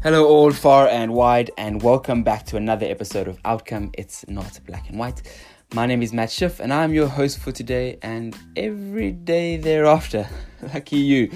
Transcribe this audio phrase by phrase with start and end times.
[0.00, 4.60] Hello, all far and wide, and welcome back to another episode of Outcome It's Not
[4.64, 5.22] Black and White.
[5.74, 10.26] My name is Matt Schiff, and I'm your host for today and every day thereafter.
[10.72, 11.26] Lucky you.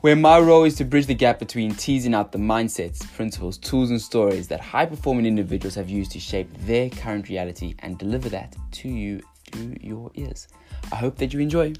[0.00, 3.90] Where my role is to bridge the gap between teasing out the mindsets, principles, tools,
[3.90, 8.28] and stories that high performing individuals have used to shape their current reality and deliver
[8.28, 9.20] that to you
[9.50, 10.48] through your ears.
[10.92, 11.74] I hope that you enjoy.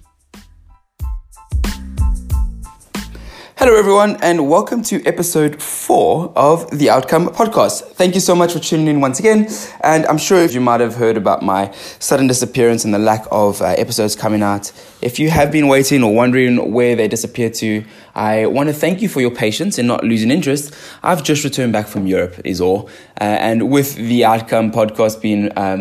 [3.56, 7.82] Hello, everyone, and welcome to episode four of the Outcome Podcast.
[7.92, 9.48] Thank you so much for tuning in once again.
[9.82, 13.62] And I'm sure you might have heard about my sudden disappearance and the lack of
[13.62, 14.70] uh, episodes coming out.
[15.00, 17.84] If you have been waiting or wondering where they disappeared to,
[18.14, 20.74] I want to thank you for your patience in not losing interest.
[21.02, 22.88] I've just returned back from Europe, is all.
[23.20, 25.76] Uh, and with the Outcome Podcast being uh,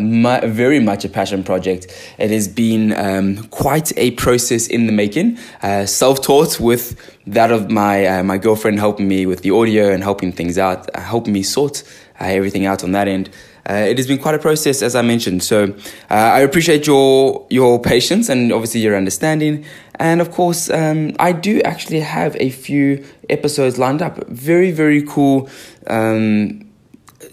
[0.46, 1.86] very much a passion project,
[2.18, 5.38] it has been um, quite a process in the making.
[5.62, 9.90] Uh, Self taught with that of my uh, my girlfriend helping me with the audio
[9.92, 11.82] and helping things out, uh, helping me sort
[12.20, 13.30] uh, everything out on that end.
[13.68, 15.42] Uh, it has been quite a process, as I mentioned.
[15.42, 15.74] So
[16.10, 19.64] uh, I appreciate your your patience and obviously your understanding.
[19.96, 24.26] And of course, um, I do actually have a few episodes lined up.
[24.28, 25.48] Very very cool.
[25.86, 26.64] Um,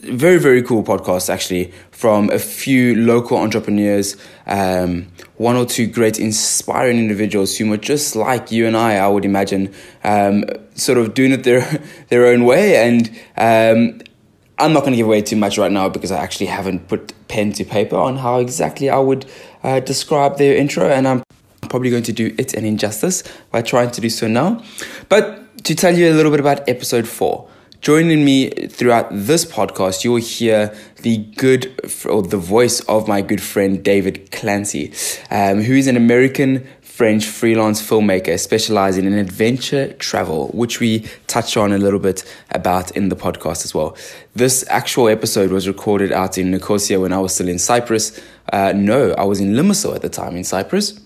[0.03, 4.17] very very cool podcast actually from a few local entrepreneurs
[4.47, 9.07] um, one or two great inspiring individuals who are just like you and i i
[9.07, 9.71] would imagine
[10.03, 11.61] um, sort of doing it their
[12.09, 14.01] their own way and um,
[14.57, 17.13] i'm not going to give away too much right now because i actually haven't put
[17.27, 19.25] pen to paper on how exactly i would
[19.63, 21.21] uh, describe their intro and i'm
[21.71, 24.61] probably going to do it an injustice by trying to do so now
[25.09, 25.23] but
[25.63, 27.47] to tell you a little bit about episode four
[27.81, 31.73] Joining me throughout this podcast, you will hear the good
[32.07, 34.93] or the voice of my good friend David Clancy,
[35.31, 41.57] um, who is an American French freelance filmmaker specializing in adventure travel, which we touch
[41.57, 43.97] on a little bit about in the podcast as well.
[44.35, 48.21] This actual episode was recorded out in Nicosia when I was still in Cyprus.
[48.53, 51.01] Uh, no, I was in Limassol at the time in Cyprus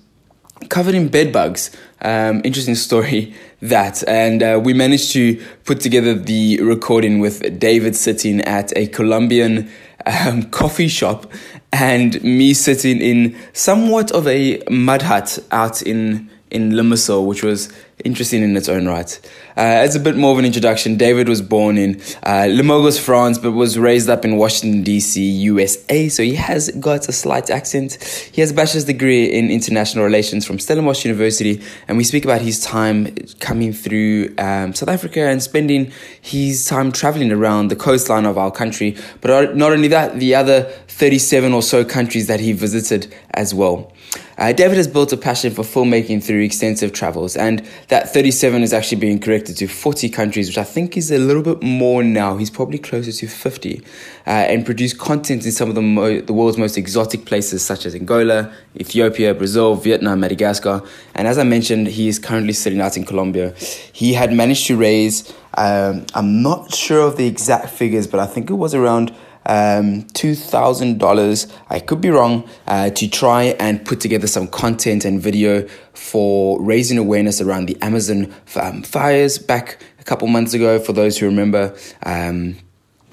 [0.69, 1.71] covered in bed bugs.
[2.01, 4.07] Um, interesting story that.
[4.07, 9.69] And uh, we managed to put together the recording with David sitting at a Colombian
[10.05, 11.31] um, coffee shop
[11.71, 17.73] and me sitting in somewhat of a mud hut out in, in Limassol, which was
[18.05, 19.19] interesting in its own right.
[19.57, 23.37] Uh, as a bit more of an introduction, David was born in uh, Limoges, France,
[23.37, 27.93] but was raised up in Washington, D.C., USA, so he has got a slight accent.
[28.31, 32.41] He has a bachelor's degree in international relations from Stellenbosch University, and we speak about
[32.41, 38.25] his time coming through um, South Africa and spending his time traveling around the coastline
[38.25, 42.53] of our country, but not only that, the other 37 or so countries that he
[42.53, 43.91] visited as well.
[44.37, 48.73] Uh, David has built a passion for filmmaking through extensive travels, and that 37 is
[48.73, 52.37] actually being corrected to 40 countries, which I think is a little bit more now.
[52.37, 53.81] He's probably closer to 50,
[54.25, 57.85] uh, and produced content in some of the, mo- the world's most exotic places, such
[57.85, 60.81] as Angola, Ethiopia, Brazil, Vietnam, Madagascar.
[61.13, 63.53] And as I mentioned, he is currently sitting out in Colombia.
[63.93, 68.25] He had managed to raise, um, I'm not sure of the exact figures, but I
[68.25, 69.09] think it was around
[69.45, 75.21] um, $2,000, I could be wrong, uh, to try and put together some content and
[75.21, 80.93] video for raising awareness around the Amazon um, fires back a couple months ago, for
[80.93, 81.75] those who remember.
[82.03, 82.57] Um,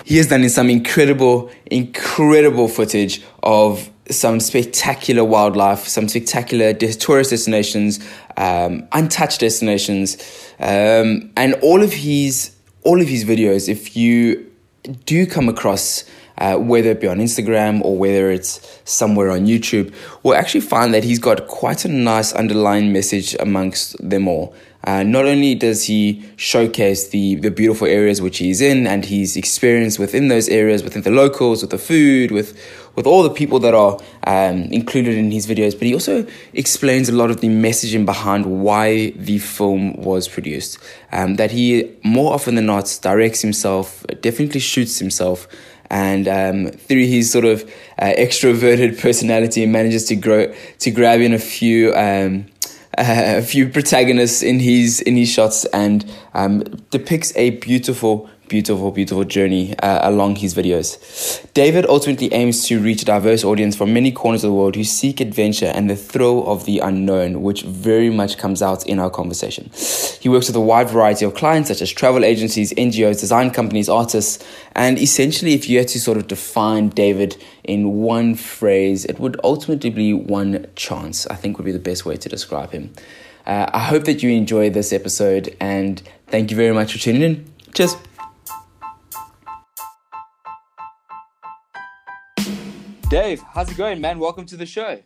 [0.05, 8.01] he has done some incredible, incredible footage of some spectacular wildlife, some spectacular tourist destinations,
[8.37, 10.17] um, untouched destinations,
[10.59, 12.55] um, and all of his
[12.85, 13.69] all of his videos.
[13.69, 14.51] If you
[15.07, 16.05] do come across
[16.39, 20.93] uh, whether it be on Instagram or whether it's somewhere on YouTube, we'll actually find
[20.95, 24.55] that he's got quite a nice underlying message amongst them all.
[24.85, 29.37] Uh, not only does he showcase the, the beautiful areas which he's in and his
[29.37, 32.59] experience within those areas, within the locals, with the food, with
[32.95, 37.09] with all the people that are um, included in his videos, but he also explains
[37.09, 40.79] a lot of the messaging behind why the film was produced.
[41.11, 45.49] Um, that he more often than not directs himself, definitely shoots himself,
[45.91, 47.63] and um, through his sort of
[47.99, 51.93] uh, extroverted personality, manages to grow to grab in a few.
[51.93, 52.43] Uh,
[52.99, 59.25] a few protagonists in his in his shots and um, depicts a beautiful beautiful, beautiful
[59.25, 60.99] journey uh, along his videos.
[61.55, 64.85] David ultimately aims to reach a diverse audience from many corners of the world who
[64.85, 69.09] seek adventure and the thrill of the unknown, which very much comes out in our
[69.09, 69.71] conversation.
[70.21, 73.89] He works with a wide variety of clients such as travel agencies, NGOs, design companies,
[73.89, 79.19] artists, and essentially, if you had to sort of define David in one phrase, it
[79.19, 82.93] would ultimately be one chance, I think would be the best way to describe him.
[83.47, 87.23] Uh, I hope that you enjoy this episode and thank you very much for tuning
[87.23, 87.53] in.
[87.73, 87.97] Cheers.
[93.13, 94.19] Dave, how's it going, man?
[94.19, 94.99] Welcome to the show.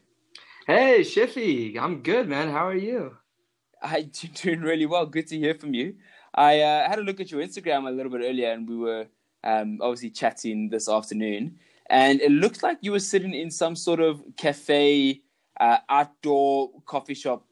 [0.64, 1.76] Hey, Shiffy.
[1.76, 2.52] I'm good, man.
[2.52, 3.16] How are you?
[3.82, 5.06] I'm doing really well.
[5.06, 5.96] Good to hear from you.
[6.32, 9.08] I uh, had a look at your Instagram a little bit earlier, and we were
[9.42, 11.58] um, obviously chatting this afternoon.
[11.90, 15.22] And it looked like you were sitting in some sort of cafe,
[15.58, 17.44] uh, outdoor coffee shop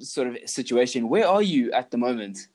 [0.00, 1.08] sort of situation.
[1.08, 2.48] Where are you at the moment?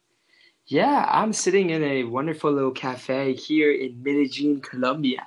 [0.66, 5.26] Yeah, I'm sitting in a wonderful little cafe here in Medellin, Colombia,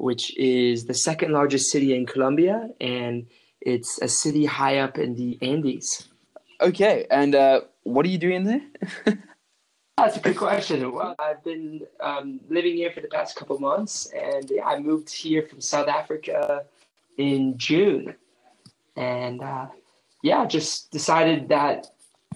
[0.00, 3.26] which is the second largest city in Colombia, and
[3.60, 6.08] it's a city high up in the Andes.
[6.60, 8.62] Okay, and uh, what are you doing there?
[9.98, 10.90] That's a good question.
[10.92, 15.42] Well, I've been um, living here for the past couple months, and I moved here
[15.42, 16.64] from South Africa
[17.18, 18.14] in June,
[18.96, 19.66] and uh,
[20.22, 21.88] yeah, just decided that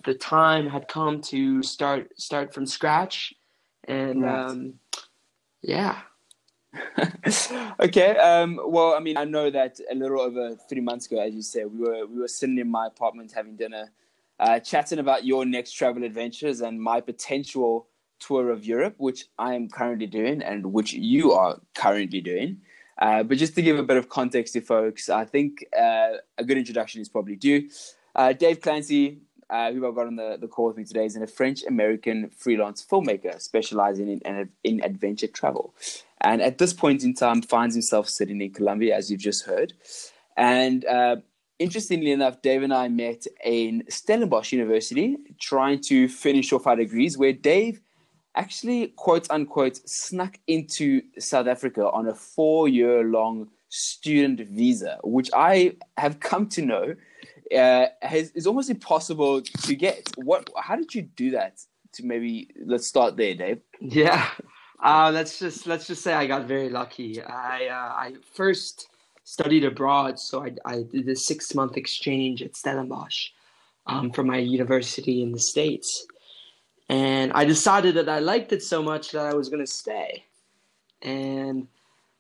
[0.05, 3.33] the time had come to start start from scratch,
[3.85, 4.51] and right.
[4.51, 4.75] um,
[5.63, 6.01] yeah.
[7.81, 8.17] okay.
[8.17, 11.43] Um, well, I mean, I know that a little over three months ago, as you
[11.43, 13.91] said, we were we were sitting in my apartment having dinner,
[14.41, 17.89] uh, chatting about your next travel adventures and my potential
[18.21, 22.61] tour of Europe, which I am currently doing and which you are currently doing.
[22.99, 26.45] Uh, but just to give a bit of context to folks, I think uh, a
[26.45, 27.69] good introduction is probably due.
[28.15, 29.19] Uh, Dave Clancy,
[29.51, 32.31] uh, who I've got on the, the call with me today, is a French American
[32.31, 35.75] freelance filmmaker specializing in, in, in adventure travel.
[36.25, 39.75] And at this point in time, finds himself sitting in Colombia, as you've just heard.
[40.39, 41.17] And uh,
[41.59, 47.19] interestingly enough, Dave and I met in Stellenbosch University trying to finish off our degrees,
[47.19, 47.81] where Dave
[48.35, 55.31] actually, quote unquote, snuck into South Africa on a four year long student visa, which
[55.35, 56.95] I have come to know
[57.55, 60.09] uh, has, is almost impossible to get.
[60.17, 60.49] What?
[60.57, 61.61] How did you do that?
[61.95, 63.61] To maybe let's start there, Dave.
[63.79, 64.27] Yeah,
[64.85, 67.23] uh, let's just let's just say I got very lucky.
[67.23, 68.89] I uh, I first
[69.25, 73.31] studied abroad, so I I did a six month exchange at Stellenbosch
[73.87, 76.07] um, from my university in the states
[76.89, 80.25] and I decided that I liked it so much that I was going to stay.
[81.03, 81.69] And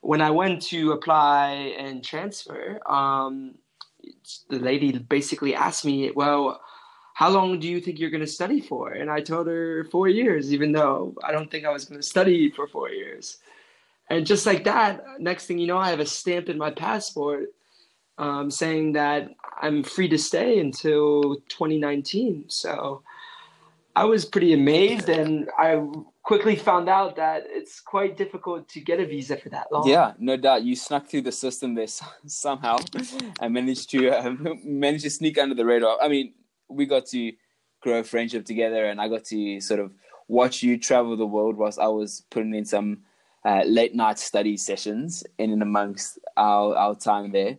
[0.00, 3.54] when I went to apply and transfer, um,
[4.48, 6.60] the lady basically asked me, "Well,
[7.14, 10.08] how long do you think you're going to study for?" And I told her four
[10.08, 13.38] years, even though I don't think I was going to study for four years.
[14.10, 17.54] And just like that, next thing you know, I have a stamp in my passport
[18.18, 19.30] um, saying that
[19.60, 22.44] I'm free to stay until 2019.
[22.48, 23.02] So
[23.96, 25.82] I was pretty amazed, and I
[26.22, 29.88] quickly found out that it's quite difficult to get a visa for that long.
[29.88, 30.64] Yeah, no doubt.
[30.64, 31.86] You snuck through the system there
[32.26, 32.78] somehow,
[33.40, 34.34] and managed to uh,
[34.64, 35.98] manage to sneak under the radar.
[36.02, 36.34] I mean,
[36.68, 37.32] we got to
[37.80, 39.92] grow a friendship together, and I got to sort of
[40.28, 43.02] watch you travel the world whilst I was putting in some
[43.44, 47.58] uh, late night study sessions in and amongst our our time there.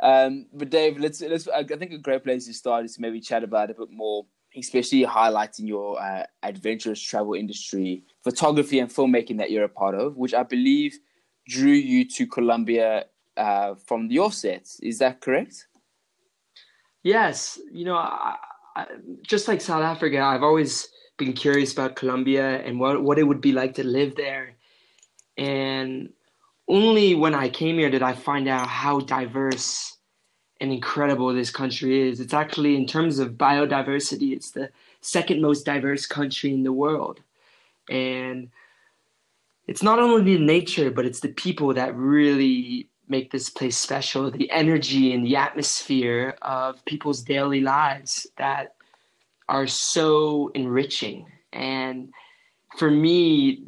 [0.00, 1.48] Um, but Dave, let's let's.
[1.48, 4.26] I think a great place to start is to maybe chat about a bit more
[4.56, 10.16] especially highlighting your uh, adventurous travel industry, photography and filmmaking that you're a part of,
[10.16, 10.98] which I believe
[11.48, 13.06] drew you to Colombia
[13.36, 14.78] uh, from your sets.
[14.80, 15.66] Is that correct?
[17.02, 17.58] Yes.
[17.70, 18.36] You know, I,
[18.76, 18.86] I,
[19.22, 23.40] just like South Africa, I've always been curious about Colombia and what, what it would
[23.40, 24.54] be like to live there.
[25.36, 26.10] And
[26.68, 29.96] only when I came here did I find out how diverse
[30.60, 32.20] and incredible this country is.
[32.20, 37.20] It's actually, in terms of biodiversity, it's the second most diverse country in the world.
[37.90, 38.48] And
[39.66, 44.30] it's not only the nature, but it's the people that really make this place special
[44.30, 48.74] the energy and the atmosphere of people's daily lives that
[49.48, 51.26] are so enriching.
[51.52, 52.12] And
[52.78, 53.64] for me,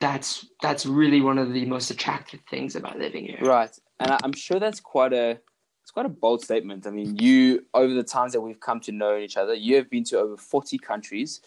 [0.00, 3.38] that's that's really one of the most attractive things about living here.
[3.40, 5.38] Right, and I'm sure that's quite a
[5.82, 6.86] it's quite a bold statement.
[6.86, 9.88] I mean, you over the times that we've come to know each other, you have
[9.90, 11.40] been to over forty countries.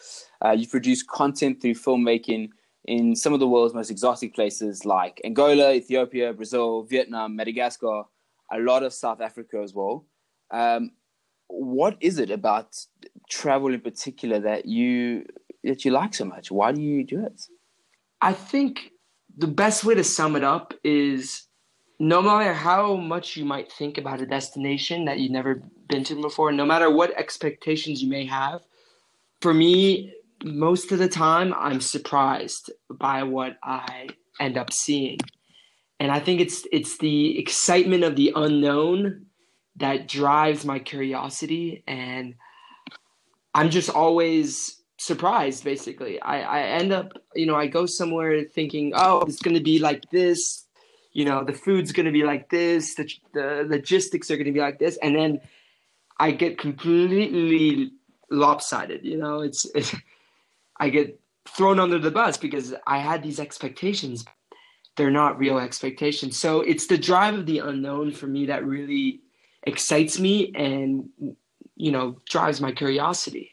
[0.43, 2.49] Uh, you've produced content through filmmaking
[2.87, 8.03] in some of the world's most exotic places like Angola, Ethiopia, Brazil, Vietnam, Madagascar,
[8.51, 10.05] a lot of South Africa as well.
[10.51, 10.91] Um,
[11.47, 12.75] what is it about
[13.29, 15.25] travel in particular that you
[15.63, 16.51] that you like so much?
[16.51, 17.47] Why do you do it?
[18.21, 18.91] I think
[19.37, 21.47] the best way to sum it up is
[21.99, 26.21] no matter how much you might think about a destination that you've never been to
[26.21, 28.61] before, no matter what expectations you may have,
[29.41, 30.13] for me,
[30.45, 34.09] most of the time, I'm surprised by what I
[34.39, 35.17] end up seeing.
[35.99, 39.25] And I think it's it's the excitement of the unknown
[39.77, 42.35] that drives my curiosity and
[43.53, 46.21] I'm just always surprised basically.
[46.21, 50.09] I, I end up, you know, I go somewhere thinking, oh, it's gonna be like
[50.11, 50.65] this,
[51.15, 54.51] you know the food's going to be like this the, the logistics are going to
[54.51, 55.39] be like this and then
[56.19, 57.91] i get completely
[58.29, 59.95] lopsided you know it's, it's
[60.79, 64.25] i get thrown under the bus because i had these expectations.
[64.97, 66.39] They're not real expectations.
[66.39, 69.19] So it's the drive of the unknown for me that really
[69.63, 71.09] excites me and
[71.75, 73.51] you know drives my curiosity.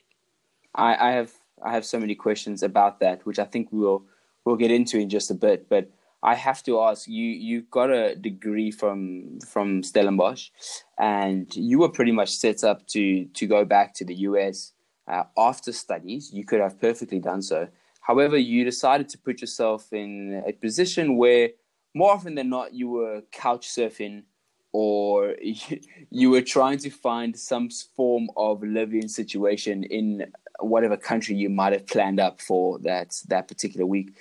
[0.74, 1.32] I, I have
[1.64, 4.04] i have so many questions about that which i think we'll
[4.44, 5.68] we'll get into in just a bit.
[5.68, 5.90] But
[6.22, 7.24] I have to ask you.
[7.24, 10.50] You got a degree from from Stellenbosch,
[10.98, 14.72] and you were pretty much set up to to go back to the US
[15.08, 16.32] uh, after studies.
[16.32, 17.68] You could have perfectly done so.
[18.00, 21.50] However, you decided to put yourself in a position where,
[21.94, 24.24] more often than not, you were couch surfing,
[24.72, 25.36] or
[26.10, 31.72] you, were trying to find some form of living situation in whatever country you might
[31.72, 34.14] have planned up for that that particular week.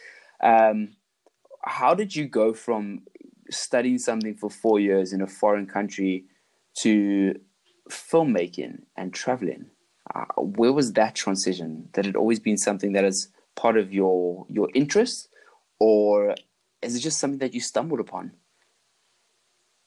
[0.44, 0.96] Um,
[1.64, 3.04] how did you go from
[3.50, 6.26] studying something for four years in a foreign country
[6.76, 7.40] to
[7.90, 9.66] filmmaking and traveling?
[10.14, 11.90] Uh, where was that transition?
[11.94, 15.30] That had always been something that is part of your your interest,
[15.80, 16.36] or
[16.82, 18.32] is it just something that you stumbled upon?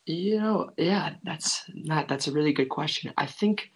[0.06, 3.12] You know, yeah, that's not that's a really good question.
[3.16, 3.70] I think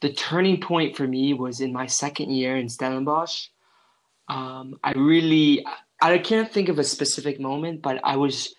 [0.00, 3.48] the turning point for me was in my second year in Stellenbosch.
[4.28, 5.64] Um, I really
[6.00, 8.54] I can't think of a specific moment, but I was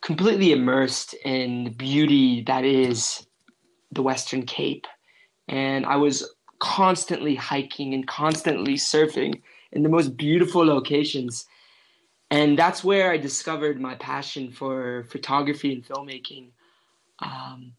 [0.00, 3.26] completely immersed in the beauty that is
[3.90, 4.86] the Western Cape.
[5.48, 11.46] And I was constantly hiking and constantly surfing in the most beautiful locations.
[12.30, 16.50] And that's where I discovered my passion for photography and filmmaking.
[17.18, 17.74] Um,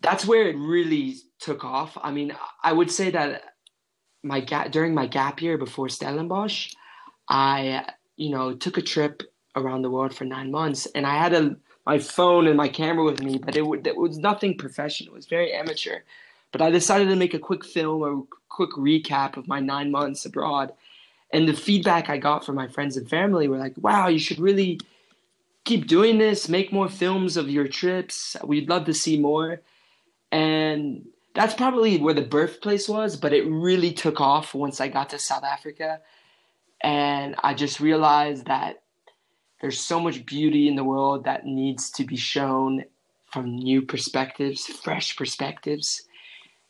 [0.00, 1.96] that's where it really took off.
[2.02, 3.42] I mean, I would say that
[4.22, 6.74] my during my gap year before Stellenbosch,
[7.28, 9.22] I, you know, took a trip
[9.54, 11.56] around the world for nine months, and I had a
[11.86, 15.14] my phone and my camera with me, but it, w- it was nothing professional.
[15.14, 16.00] It was very amateur.
[16.56, 20.24] But I decided to make a quick film, a quick recap of my nine months
[20.24, 20.72] abroad.
[21.30, 24.38] And the feedback I got from my friends and family were like, wow, you should
[24.38, 24.80] really
[25.64, 28.38] keep doing this, make more films of your trips.
[28.42, 29.60] We'd love to see more.
[30.32, 35.10] And that's probably where the birthplace was, but it really took off once I got
[35.10, 36.00] to South Africa.
[36.80, 38.82] And I just realized that
[39.60, 42.86] there's so much beauty in the world that needs to be shown
[43.30, 46.00] from new perspectives, fresh perspectives.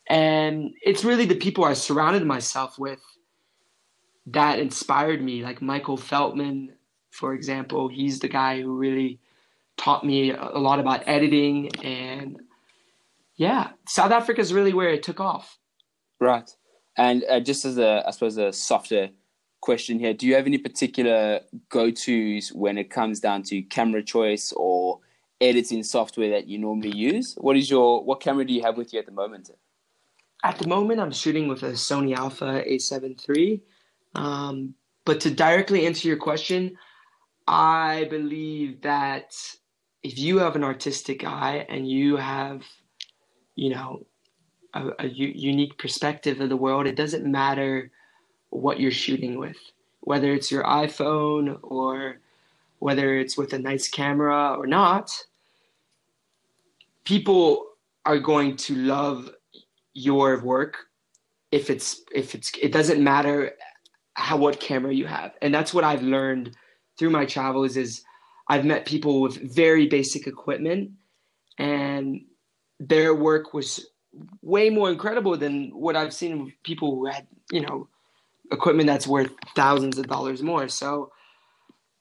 [0.08, 3.00] And it's really the people I surrounded myself with
[4.26, 6.70] that inspired me, like Michael Feltman,
[7.10, 7.88] for example.
[7.88, 9.20] He's the guy who really
[9.76, 11.74] taught me a lot about editing.
[11.84, 12.40] And
[13.36, 15.58] yeah, South Africa is really where it took off.
[16.20, 16.48] Right.
[16.96, 19.10] And uh, just as a, I suppose, a softer
[19.60, 20.14] question here.
[20.14, 25.00] Do you have any particular go tos when it comes down to camera choice or
[25.40, 27.34] editing software that you normally use?
[27.38, 29.50] What is your what camera do you have with you at the moment?
[30.46, 33.60] At the moment, I'm shooting with a Sony Alpha A7 III.
[34.14, 34.74] Um,
[35.04, 36.78] but to directly answer your question,
[37.48, 39.34] I believe that
[40.04, 42.62] if you have an artistic eye and you have,
[43.56, 44.06] you know,
[44.72, 47.90] a, a u- unique perspective of the world, it doesn't matter
[48.50, 49.58] what you're shooting with,
[50.02, 52.20] whether it's your iPhone or
[52.78, 55.10] whether it's with a nice camera or not.
[57.02, 57.66] People
[58.04, 59.28] are going to love
[59.96, 60.76] your work
[61.52, 63.52] if it's if it's it doesn't matter
[64.14, 66.56] how what camera you have and that's what i've learned
[66.98, 68.02] through my travels is
[68.48, 70.90] i've met people with very basic equipment
[71.58, 72.20] and
[72.78, 73.86] their work was
[74.42, 77.88] way more incredible than what i've seen people who had you know
[78.52, 80.68] equipment that's worth thousands of dollars more.
[80.68, 81.12] So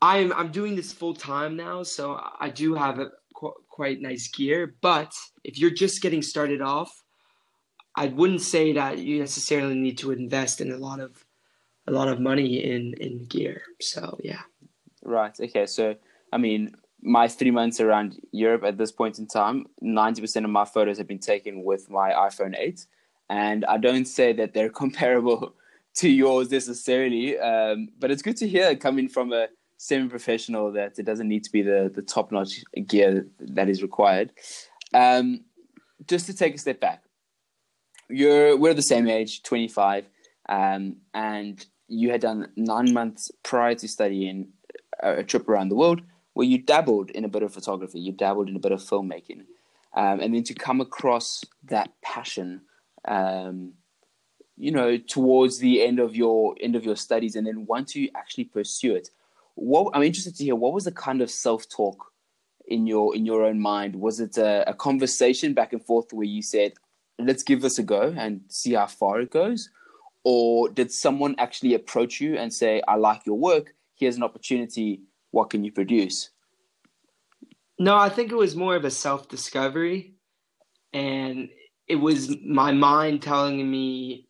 [0.02, 4.28] I'm I'm doing this full time now, so I do have a qu- quite nice
[4.28, 4.76] gear.
[4.82, 7.04] But if you're just getting started off,
[7.96, 11.26] I wouldn't say that you necessarily need to invest in a lot of
[11.88, 13.62] a lot of money in in gear.
[13.80, 14.42] So yeah.
[15.04, 15.38] Right.
[15.40, 15.66] Okay.
[15.66, 15.96] So
[16.34, 20.52] I mean, my three months around Europe at this point in time, ninety percent of
[20.52, 22.86] my photos have been taken with my iPhone eight,
[23.30, 25.56] and I don't say that they're comparable
[25.96, 29.48] to yours necessarily, um, but it's good to hear coming from a
[29.78, 34.32] semi-professional that it doesn't need to be the the top-notch gear that is required.
[34.94, 35.46] Um,
[36.08, 37.05] just to take a step back,
[38.10, 40.06] you're we're the same age, 25,
[40.50, 44.50] um, and you had done nine months prior to studying
[45.02, 46.02] a, a, trip around the world
[46.34, 49.46] where you dabbled in a bit of photography, you dabbled in a bit of filmmaking,
[49.94, 52.62] um, and then to come across that passion,
[53.08, 53.74] um,
[54.58, 58.10] you know, towards the end of your end of your studies, and then want to
[58.16, 59.10] actually pursue it.
[59.56, 62.12] What I'm interested to hear, what was the kind of self talk
[62.68, 63.96] in your in your own mind?
[63.96, 66.74] Was it a, a conversation back and forth where you said,
[67.20, 69.70] "Let's give this a go and see how far it goes,"
[70.24, 73.76] or did someone actually approach you and say, "I like your work.
[73.96, 75.02] Here's an opportunity.
[75.32, 76.30] What can you produce?"
[77.78, 80.16] No, I think it was more of a self discovery,
[80.94, 81.50] and
[81.88, 84.28] it was my mind telling me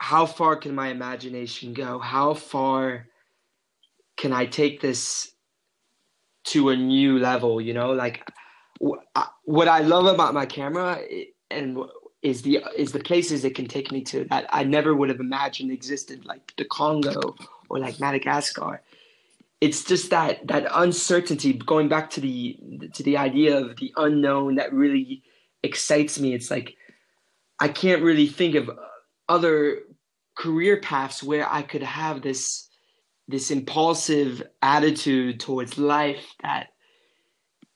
[0.00, 1.98] how far can my imagination go?
[1.98, 3.06] How far
[4.16, 5.32] can I take this
[6.44, 7.60] to a new level?
[7.60, 8.26] You know, like
[8.78, 11.00] what I love about my camera
[11.50, 11.78] and
[12.22, 15.20] is the is the places it can take me to that I never would have
[15.20, 17.34] imagined existed, like the Congo
[17.68, 18.82] or like Madagascar.
[19.60, 21.54] It's just that that uncertainty.
[21.54, 22.58] Going back to the
[22.94, 25.22] to the idea of the unknown that really
[25.62, 26.34] excites me.
[26.34, 26.76] It's like
[27.58, 28.70] I can't really think of
[29.28, 29.80] other
[30.36, 32.68] career paths where I could have this
[33.28, 36.68] this impulsive attitude towards life that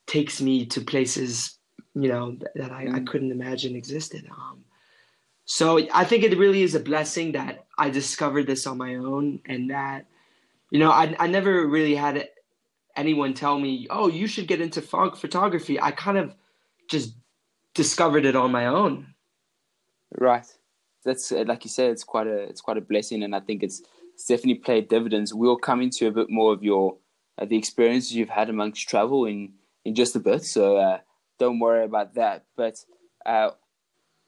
[0.05, 1.54] takes me to places
[1.95, 3.07] you know that, I, I, mm.
[3.07, 4.63] couldn't imagine existed um,
[5.45, 9.39] so i think it really is a blessing that i discovered this on my own
[9.45, 10.05] and that
[10.71, 12.29] you know i, I never really had
[12.95, 16.35] anyone tell me oh you should get into photography i kind of
[16.89, 17.15] just
[17.73, 19.13] discovered it on my own
[20.17, 20.45] right
[21.03, 23.81] that's like you said it's quite a it's quite a blessing and i think it's
[24.15, 25.33] it's definitely played dividends.
[25.33, 26.97] We'll come into a bit more of your
[27.37, 30.99] uh, the experiences you've had amongst travel in in just a bit, so uh,
[31.39, 32.45] don't worry about that.
[32.55, 32.83] But
[33.25, 33.51] uh,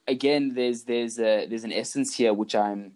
[0.08, 2.94] again, there's there's a, there's an essence here which I'm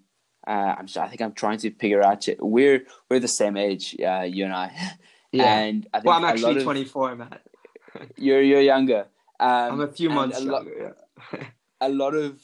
[0.48, 2.28] uh, I'm I think I'm trying to figure out.
[2.40, 4.72] We're we're the same age, uh, you and I.
[5.34, 5.60] Yeah.
[5.60, 7.42] And I well, I'm actually 24, Matt.
[8.18, 9.08] you're you're younger.
[9.40, 10.96] Um, I'm a few months a younger.
[11.32, 11.44] yeah.
[11.82, 12.42] a lot of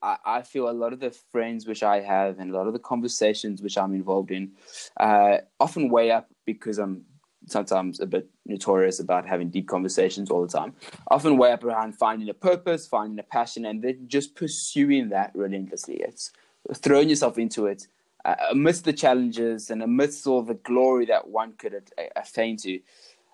[0.00, 2.72] I, I feel a lot of the friends which I have and a lot of
[2.72, 4.52] the conversations which I'm involved in
[4.98, 7.04] uh, often weigh up because I'm
[7.46, 10.74] sometimes a bit notorious about having deep conversations all the time.
[11.10, 15.32] Often weigh up around finding a purpose, finding a passion, and then just pursuing that
[15.34, 15.96] relentlessly.
[15.96, 16.32] It's
[16.74, 17.88] throwing yourself into it
[18.24, 21.74] uh, amidst the challenges and amidst all the glory that one could
[22.16, 22.80] attain to.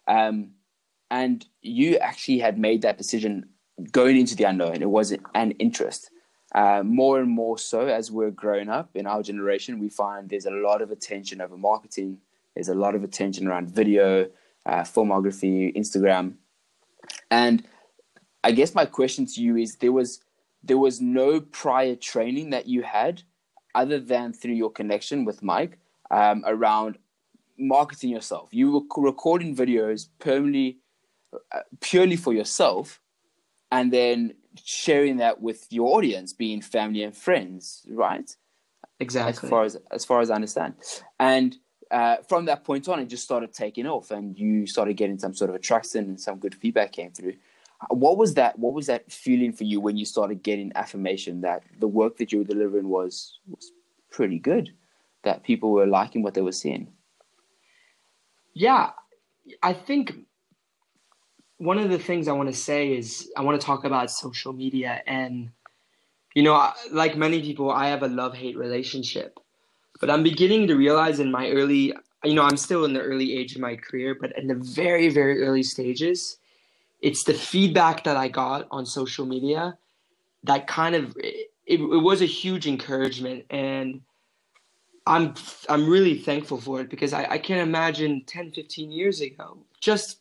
[0.09, 0.51] Um,
[1.11, 3.49] and you actually had made that decision
[3.93, 4.83] going into the unknown.
[4.83, 6.11] It was an interest.
[6.53, 10.47] Uh, more and more so as we're growing up in our generation, we find there's
[10.47, 12.19] a lot of attention over marketing.
[12.61, 14.29] There's a lot of attention around video,
[14.67, 16.35] uh, filmography, Instagram,
[17.31, 17.65] and
[18.45, 20.21] I guess my question to you is: there was
[20.63, 23.23] there was no prior training that you had,
[23.75, 25.79] other than through your connection with Mike
[26.11, 26.99] um, around
[27.57, 28.51] marketing yourself.
[28.53, 30.81] You were recording videos permanently,
[31.33, 33.01] uh, purely for yourself,
[33.73, 38.37] and then sharing that with your audience, being family and friends, right?
[38.99, 39.47] Exactly.
[39.47, 40.75] As far as as far as I understand,
[41.19, 41.57] and
[41.91, 45.35] uh, from that point on, it just started taking off, and you started getting some
[45.35, 47.35] sort of attraction, and some good feedback came through.
[47.89, 48.59] What was that?
[48.59, 52.31] What was that feeling for you when you started getting affirmation that the work that
[52.31, 53.73] you were delivering was was
[54.11, 54.75] pretty good,
[55.23, 56.89] that people were liking what they were seeing?
[58.53, 58.91] Yeah,
[59.63, 60.13] I think
[61.57, 64.53] one of the things I want to say is I want to talk about social
[64.53, 65.03] media.
[65.07, 65.51] And,
[66.35, 69.39] you know, like many people, I have a love hate relationship.
[70.01, 73.37] But I'm beginning to realize in my early, you know, I'm still in the early
[73.37, 76.39] age of my career, but in the very, very early stages,
[77.01, 79.77] it's the feedback that I got on social media
[80.45, 83.45] that kind of, it, it was a huge encouragement.
[83.51, 84.03] And,
[85.07, 85.35] I'm
[85.69, 90.21] I'm really thankful for it because I, I can't imagine 10, 15 years ago, just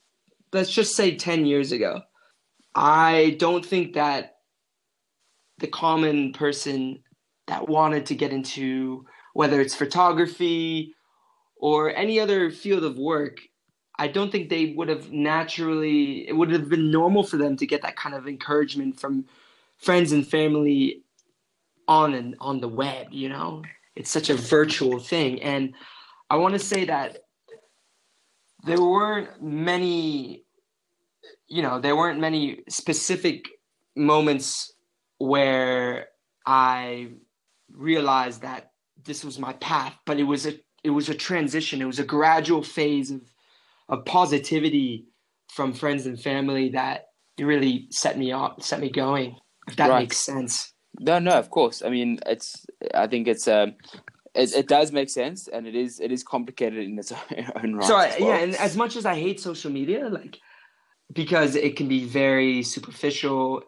[0.52, 2.02] let's just say 10 years ago,
[2.76, 4.38] I don't think that
[5.60, 7.04] the common person
[7.48, 10.94] that wanted to get into whether it's photography
[11.58, 13.38] or any other field of work,
[13.98, 17.68] I don't think they would have naturally, it would have been normal for them to
[17.68, 19.26] get that kind of encouragement from
[19.78, 21.04] friends and family
[21.88, 23.64] on and on the web, you know?
[23.96, 25.42] It's such a virtual thing.
[25.42, 25.74] And
[26.30, 27.18] I want to say that
[28.64, 30.46] there weren't many
[31.48, 33.46] you know there weren't many specific
[33.96, 34.74] moments
[35.18, 36.08] where
[36.46, 37.10] i
[37.72, 38.69] realized that
[39.06, 41.82] this was my path, but it was a it was a transition.
[41.82, 43.22] It was a gradual phase of
[43.90, 45.06] of positivity
[45.52, 47.06] from friends and family that
[47.40, 49.36] really set me up, set me going.
[49.68, 50.02] If that right.
[50.02, 50.74] makes sense.
[51.00, 51.82] No, no, of course.
[51.84, 52.66] I mean, it's.
[52.94, 53.48] I think it's.
[53.48, 53.76] Um,
[54.36, 56.00] it, it does make sense, and it is.
[56.00, 57.12] It is complicated in its
[57.56, 57.88] own right.
[57.88, 58.30] So I, well.
[58.30, 60.40] yeah, and as much as I hate social media, like
[61.14, 63.64] because it can be very superficial.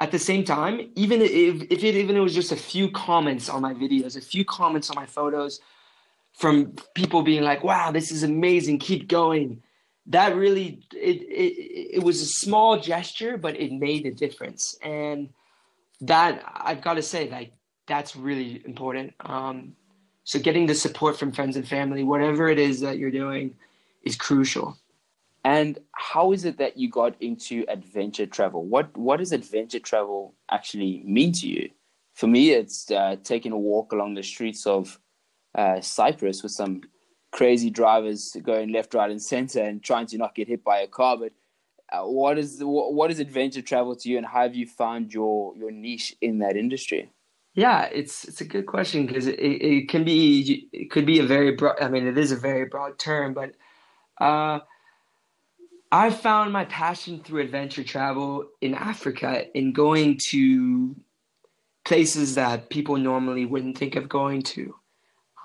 [0.00, 3.48] At the same time, even if if it even it was just a few comments
[3.50, 5.60] on my videos, a few comments on my photos,
[6.32, 8.78] from people being like, "Wow, this is amazing!
[8.78, 9.62] Keep going."
[10.06, 15.28] That really it it, it was a small gesture, but it made a difference, and
[16.00, 17.52] that I've got to say, like
[17.86, 19.12] that's really important.
[19.20, 19.76] Um,
[20.24, 23.54] so getting the support from friends and family, whatever it is that you're doing,
[24.02, 24.78] is crucial.
[25.44, 28.66] And how is it that you got into adventure travel?
[28.66, 31.70] What what does adventure travel actually mean to you?
[32.14, 35.00] For me, it's uh, taking a walk along the streets of
[35.54, 36.82] uh, Cyprus with some
[37.32, 40.86] crazy drivers going left, right, and center and trying to not get hit by a
[40.86, 41.16] car.
[41.16, 41.32] But
[41.90, 45.56] uh, what is what, is adventure travel to you, and how have you found your
[45.56, 47.10] your niche in that industry?
[47.54, 51.24] Yeah, it's it's a good question because it, it can be it could be a
[51.24, 51.76] very broad.
[51.80, 53.54] I mean, it is a very broad term, but
[54.20, 54.60] uh,
[55.92, 60.94] I found my passion through adventure travel in Africa in going to
[61.84, 64.74] places that people normally wouldn't think of going to.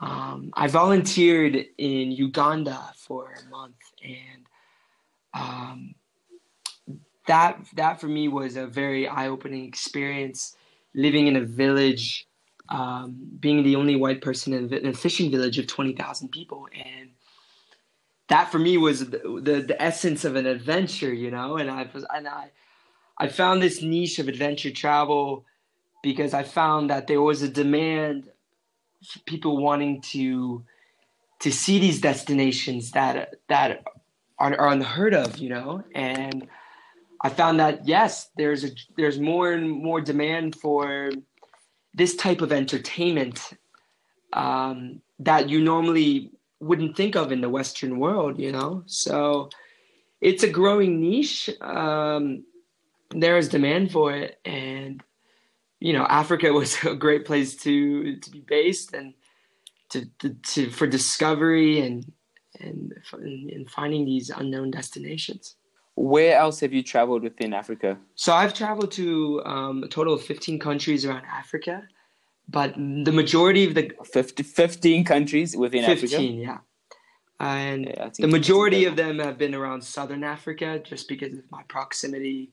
[0.02, 4.46] Um, I volunteered in Uganda for a month, and
[5.34, 5.96] um,
[7.28, 10.56] that that for me was a very eye-opening experience.
[10.94, 12.28] Living in a village,
[12.70, 17.12] um, being the only white person in a fishing village of twenty thousand people, and
[18.28, 21.58] that for me was the, the, the essence of an adventure, you know.
[21.58, 22.52] And I was and I
[23.18, 25.46] I found this niche of adventure travel
[26.02, 28.30] because I found that there was a demand
[29.08, 30.64] for people wanting to
[31.40, 33.84] to see these destinations that that
[34.40, 35.84] are, are unheard of, you know.
[35.94, 36.48] And
[37.22, 41.12] I found that yes, there's a there's more and more demand for
[41.94, 43.54] this type of entertainment
[44.34, 48.84] um, that you normally wouldn't think of in the Western world, you know?
[48.86, 49.50] So
[50.22, 51.50] it's a growing niche.
[51.62, 52.46] Um,
[53.12, 54.40] there is demand for it.
[54.46, 55.04] And,
[55.80, 59.14] you know, Africa was a great place to, to be based and
[59.90, 62.12] to, to, to for discovery and,
[62.60, 65.56] and, and finding these unknown destinations.
[65.96, 67.98] Where else have you traveled within Africa?
[68.16, 71.84] So I've traveled to um, a total of 15 countries around Africa
[72.48, 76.24] but the majority of the 50, 15 countries within 15, Africa.
[76.24, 76.58] yeah.
[77.40, 81.64] And yeah, the majority of them have been around southern Africa just because of my
[81.64, 82.52] proximity,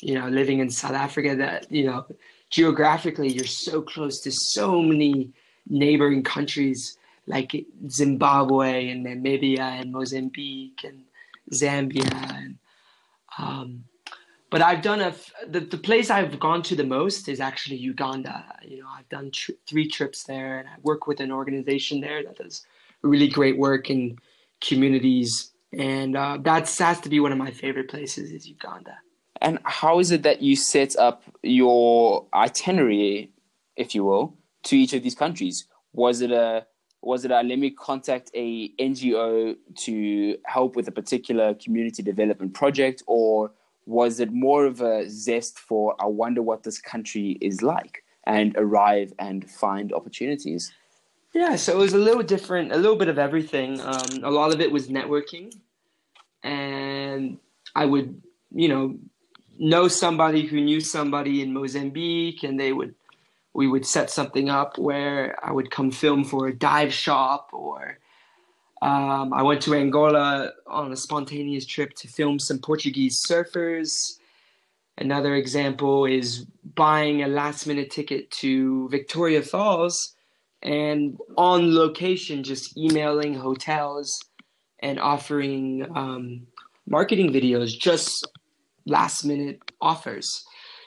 [0.00, 2.06] you know, living in South Africa that, you know,
[2.48, 5.32] geographically you're so close to so many
[5.68, 11.02] neighboring countries like Zimbabwe and Namibia and Mozambique and
[11.52, 12.58] Zambia and
[13.38, 13.84] um,
[14.52, 15.14] but I've done a
[15.48, 18.44] the, the place I've gone to the most is actually Uganda.
[18.62, 19.32] You know, I've done
[19.66, 22.66] three trips there, and I work with an organization there that does
[23.00, 24.18] really great work in
[24.60, 28.98] communities, and uh, that's has to be one of my favorite places is Uganda.
[29.40, 33.32] And how is it that you set up your itinerary,
[33.76, 35.66] if you will, to each of these countries?
[35.94, 36.66] Was it a
[37.00, 42.52] was it a let me contact a NGO to help with a particular community development
[42.52, 43.52] project, or
[43.86, 48.54] was it more of a zest for I wonder what this country is like and
[48.56, 50.72] arrive and find opportunities?
[51.34, 53.80] Yeah, so it was a little different, a little bit of everything.
[53.80, 55.54] Um, a lot of it was networking,
[56.42, 57.38] and
[57.74, 58.98] I would, you know,
[59.58, 62.94] know somebody who knew somebody in Mozambique, and they would,
[63.54, 67.98] we would set something up where I would come film for a dive shop or
[68.82, 74.18] um, I went to Angola on a spontaneous trip to film some Portuguese surfers.
[74.98, 80.16] Another example is buying a last minute ticket to Victoria Falls
[80.62, 84.20] and on location just emailing hotels
[84.80, 86.48] and offering um,
[86.88, 88.26] marketing videos, just
[88.84, 90.44] last minute offers.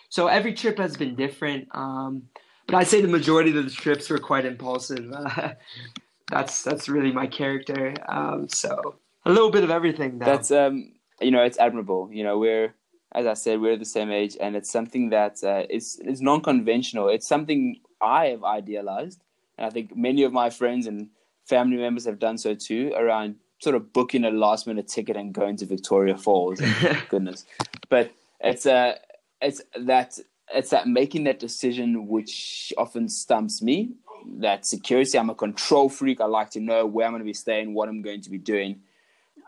[0.10, 1.70] So every trip has been different.
[1.72, 2.24] Um,
[2.68, 5.10] but I'd say the majority of the trips were quite impulsive.
[6.30, 7.94] that's that's really my character.
[8.08, 10.20] Um, so a little bit of everything.
[10.20, 12.10] That's um, you know, it's admirable.
[12.12, 12.74] You know, we're
[13.14, 17.10] as I said, we're the same age, and it's something that uh, is is non-conventional.
[17.10, 19.22] It's something I have idealized,
[19.58, 21.10] and I think many of my friends and
[21.46, 22.92] family members have done so too.
[22.96, 26.62] Around sort of booking a last-minute ticket and going to Victoria Falls.
[27.10, 27.46] goodness,
[27.90, 28.12] but
[28.42, 28.96] it's uh,
[29.42, 30.20] it's that
[30.54, 33.94] it's that making that decision which often stumps me
[34.40, 35.18] that security.
[35.18, 36.22] I'm a control freak.
[36.22, 38.38] I like to know where I'm going to be staying, what I'm going to be
[38.38, 38.82] doing.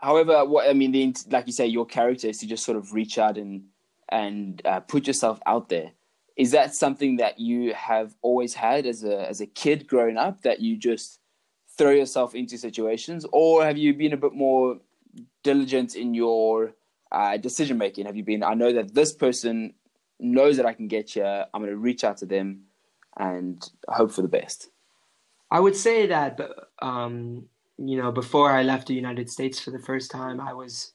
[0.00, 2.92] However, what I mean, the, like you say, your character is to just sort of
[2.92, 3.64] reach out and
[4.08, 5.92] and uh, put yourself out there.
[6.36, 10.42] Is that something that you have always had as a as a kid growing up?
[10.42, 11.18] That you just
[11.76, 14.78] throw yourself into situations, or have you been a bit more
[15.42, 16.74] diligent in your
[17.10, 18.06] uh, decision making?
[18.06, 18.42] Have you been?
[18.44, 19.74] I know that this person
[20.20, 21.24] knows that I can get you.
[21.24, 22.67] I'm going to reach out to them
[23.18, 24.68] and hope for the best.
[25.50, 26.38] I would say that,
[26.80, 27.46] um,
[27.78, 30.92] you know, before I left the United States for the first time, I was,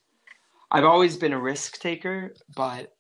[0.72, 2.94] I've always been a risk taker, but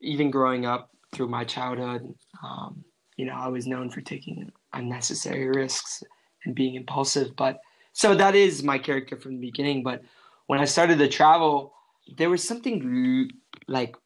[0.00, 2.84] even growing up through my childhood, um,
[3.16, 6.02] you know, I was known for taking unnecessary risks
[6.44, 7.36] and being impulsive.
[7.36, 7.60] But
[7.92, 9.82] so that is my character from the beginning.
[9.82, 10.02] But
[10.46, 11.72] when I started to travel,
[12.16, 13.30] there was something
[13.68, 13.96] like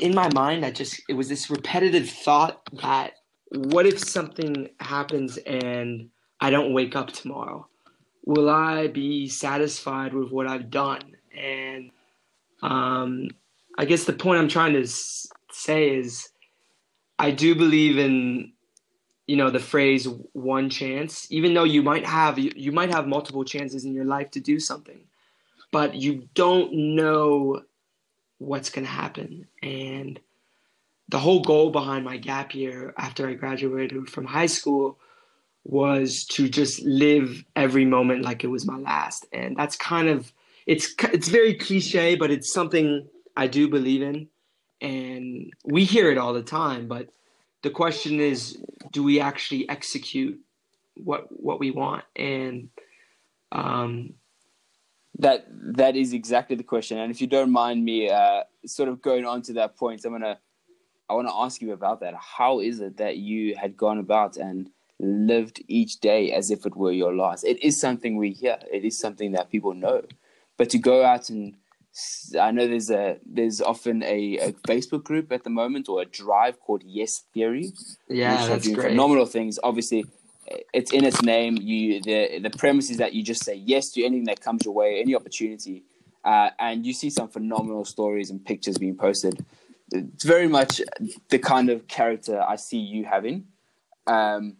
[0.00, 3.12] in my mind that just it was this repetitive thought that
[3.54, 7.68] what if something happens and I don't wake up tomorrow?
[8.26, 11.16] Will I be satisfied with what I've done?
[11.36, 11.90] And
[12.62, 13.28] um,
[13.78, 16.28] I guess the point I'm trying to say is
[17.18, 18.52] I do believe in
[19.26, 23.06] you know the phrase one chance even though you might have you, you might have
[23.06, 25.00] multiple chances in your life to do something
[25.70, 27.62] but you don't know
[28.36, 30.20] what's going to happen and
[31.08, 34.98] the whole goal behind my gap year after I graduated from high school
[35.64, 39.26] was to just live every moment like it was my last.
[39.32, 40.32] And that's kind of
[40.66, 44.28] it's it's very cliche but it's something I do believe in.
[44.80, 47.08] And we hear it all the time but
[47.62, 48.58] the question is
[48.92, 50.38] do we actually execute
[50.94, 52.04] what what we want?
[52.16, 52.68] And
[53.52, 54.14] um,
[55.18, 56.98] that that is exactly the question.
[56.98, 60.12] And if you don't mind me uh, sort of going on to that point i'm
[60.12, 60.38] gonna
[61.08, 64.36] i want to ask you about that how is it that you had gone about
[64.36, 68.58] and lived each day as if it were your last it is something we hear
[68.72, 70.02] it is something that people know
[70.56, 71.56] but to go out and
[72.40, 76.04] I know there's a there's often a, a, Facebook group at the moment or a
[76.04, 77.72] drive called Yes Theory.
[78.08, 78.88] Yeah, that's great.
[78.90, 79.60] Phenomenal things.
[79.62, 80.04] Obviously,
[80.72, 81.56] it's in its name.
[81.56, 84.74] You the the premise is that you just say yes to anything that comes your
[84.74, 85.84] way, any opportunity,
[86.24, 89.44] uh, and you see some phenomenal stories and pictures being posted.
[89.92, 90.80] It's very much
[91.28, 93.46] the kind of character I see you having.
[94.06, 94.56] Um,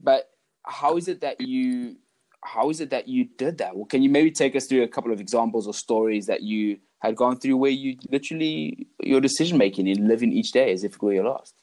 [0.00, 0.30] but
[0.64, 1.96] how is it that you
[2.44, 3.76] how is it that you did that?
[3.76, 6.78] Well, can you maybe take us through a couple of examples or stories that you
[6.98, 10.94] had gone through where you literally your decision making in living each day as if
[10.94, 11.54] it were your last?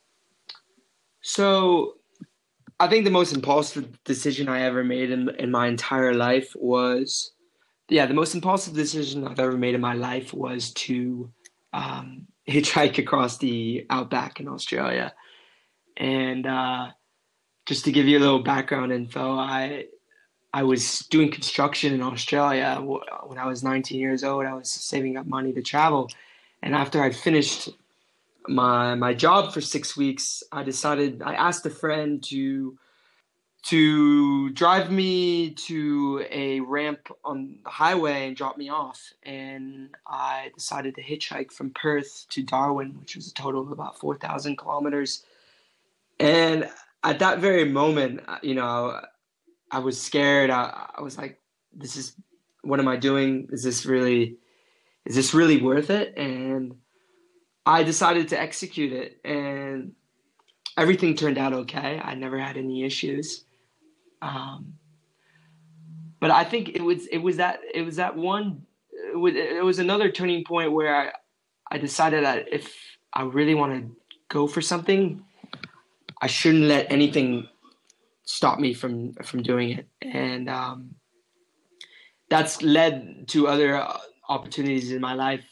[1.22, 1.96] So,
[2.80, 7.34] I think the most impulsive decision I ever made in in my entire life was,
[7.89, 11.30] yeah, the most impulsive decision I've ever made in my life was to
[11.74, 15.13] um, hitchhike across the outback in Australia,
[15.97, 16.88] and uh,
[17.65, 19.85] just to give you a little background info, I
[20.53, 24.45] I was doing construction in Australia when I was 19 years old.
[24.45, 26.09] I was saving up money to travel,
[26.63, 27.69] and after I'd finished
[28.47, 32.77] my my job for six weeks, I decided I asked a friend to
[33.62, 39.12] to drive me to a ramp on the highway and drop me off.
[39.24, 44.00] And I decided to hitchhike from Perth to Darwin, which was a total of about
[44.00, 45.24] 4,000 kilometers.
[46.19, 46.69] And
[47.04, 49.02] at that very moment, uh, you know,
[49.72, 50.50] I was scared.
[50.50, 51.39] I, I was like,
[51.74, 52.15] this is,
[52.63, 53.50] what am I doing?
[53.52, 54.38] Is this really,
[55.06, 56.17] is this really worth it?
[56.17, 56.76] And
[57.65, 59.93] I decided to execute it and
[60.78, 62.02] everything turned out okay.
[62.04, 63.43] I never had any issues.
[64.21, 64.73] Um,
[66.19, 69.63] but I think it was, it was that, it was that one, it was, it
[69.63, 71.12] was another turning point where I,
[71.71, 72.75] I decided that if
[73.13, 73.95] I really want to
[74.27, 75.23] go for something,
[76.21, 77.47] I shouldn't let anything
[78.25, 80.93] stop me from from doing it, and um,
[82.29, 85.45] that's led to other uh, opportunities in my life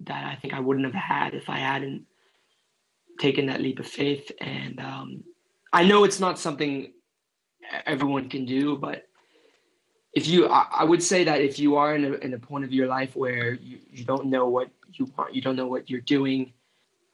[0.00, 2.06] that I think I wouldn't have had if I hadn't
[3.20, 4.30] taken that leap of faith.
[4.40, 5.24] And um,
[5.72, 6.92] I know it's not something
[7.86, 9.08] everyone can do, but
[10.12, 12.64] if you, I, I would say that if you are in a, in a point
[12.64, 15.90] of your life where you, you don't know what you want, you don't know what
[15.90, 16.52] you're doing,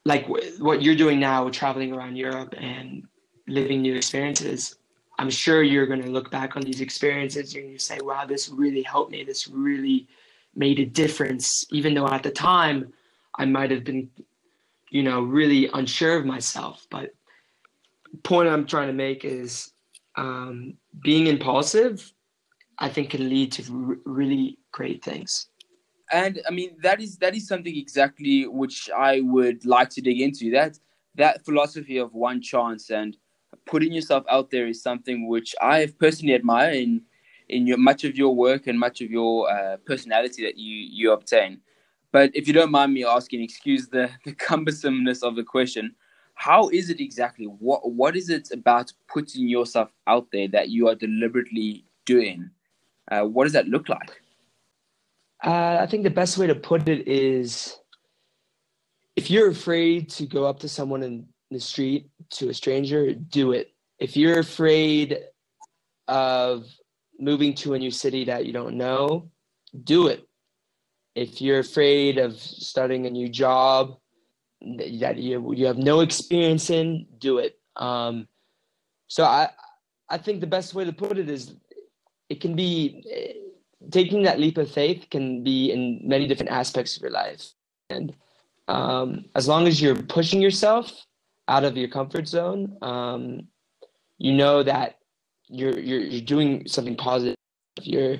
[0.04, 3.06] like w- what you're doing now, traveling around Europe and
[3.48, 4.76] living new experiences,
[5.18, 8.48] I'm sure you're going to look back on these experiences and you say, wow, this
[8.48, 9.24] really helped me.
[9.24, 10.06] This really
[10.54, 11.66] made a difference.
[11.70, 12.92] Even though at the time
[13.34, 14.10] I might have been,
[14.90, 16.86] you know, really unsure of myself.
[16.90, 17.14] But
[18.22, 19.71] point I'm trying to make is
[20.16, 22.12] um, being impulsive,
[22.78, 25.48] I think can lead to r- really great things.
[26.10, 30.20] And I mean, that is, that is something exactly which I would like to dig
[30.20, 30.78] into that,
[31.14, 33.16] that philosophy of one chance and
[33.66, 37.02] putting yourself out there is something which I have personally admire in
[37.48, 41.12] in your much of your work and much of your uh, personality that you you
[41.12, 41.60] obtain.
[42.12, 45.94] But if you don't mind me asking, excuse the, the cumbersomeness of the question,
[46.42, 47.46] how is it exactly?
[47.46, 52.50] What what is it about putting yourself out there that you are deliberately doing?
[53.10, 54.20] Uh, what does that look like?
[55.44, 57.78] Uh, I think the best way to put it is
[59.14, 63.52] if you're afraid to go up to someone in the street to a stranger, do
[63.52, 63.72] it.
[64.00, 65.18] If you're afraid
[66.08, 66.66] of
[67.20, 69.30] moving to a new city that you don't know,
[69.84, 70.26] do it.
[71.14, 74.01] If you're afraid of starting a new job
[74.78, 77.58] that you you have no experience in, do it.
[77.76, 78.28] Um,
[79.08, 79.50] so I
[80.08, 81.54] I think the best way to put it is
[82.28, 83.02] it can be
[83.90, 87.52] taking that leap of faith can be in many different aspects of your life,
[87.90, 88.14] and
[88.68, 91.06] um, as long as you're pushing yourself
[91.48, 93.48] out of your comfort zone, um,
[94.18, 94.98] you know that
[95.48, 97.36] you're, you're you're doing something positive.
[97.80, 98.18] You're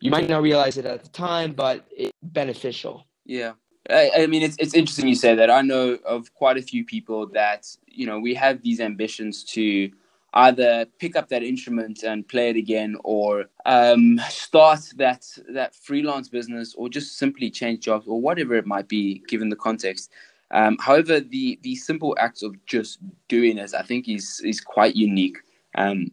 [0.00, 3.06] you might not realize it at the time, but it's beneficial.
[3.24, 3.52] Yeah.
[3.90, 5.50] I, I mean, it's it's interesting you say that.
[5.50, 9.90] I know of quite a few people that you know we have these ambitions to
[10.36, 16.28] either pick up that instrument and play it again or um, start that that freelance
[16.28, 20.10] business or just simply change jobs or whatever it might be given the context
[20.50, 24.94] um, however the the simple acts of just doing it i think is is quite
[24.94, 25.38] unique
[25.76, 26.10] um,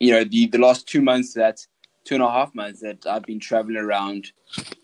[0.00, 1.66] you know the the last two months that
[2.06, 4.32] two and a half months that i've been traveling around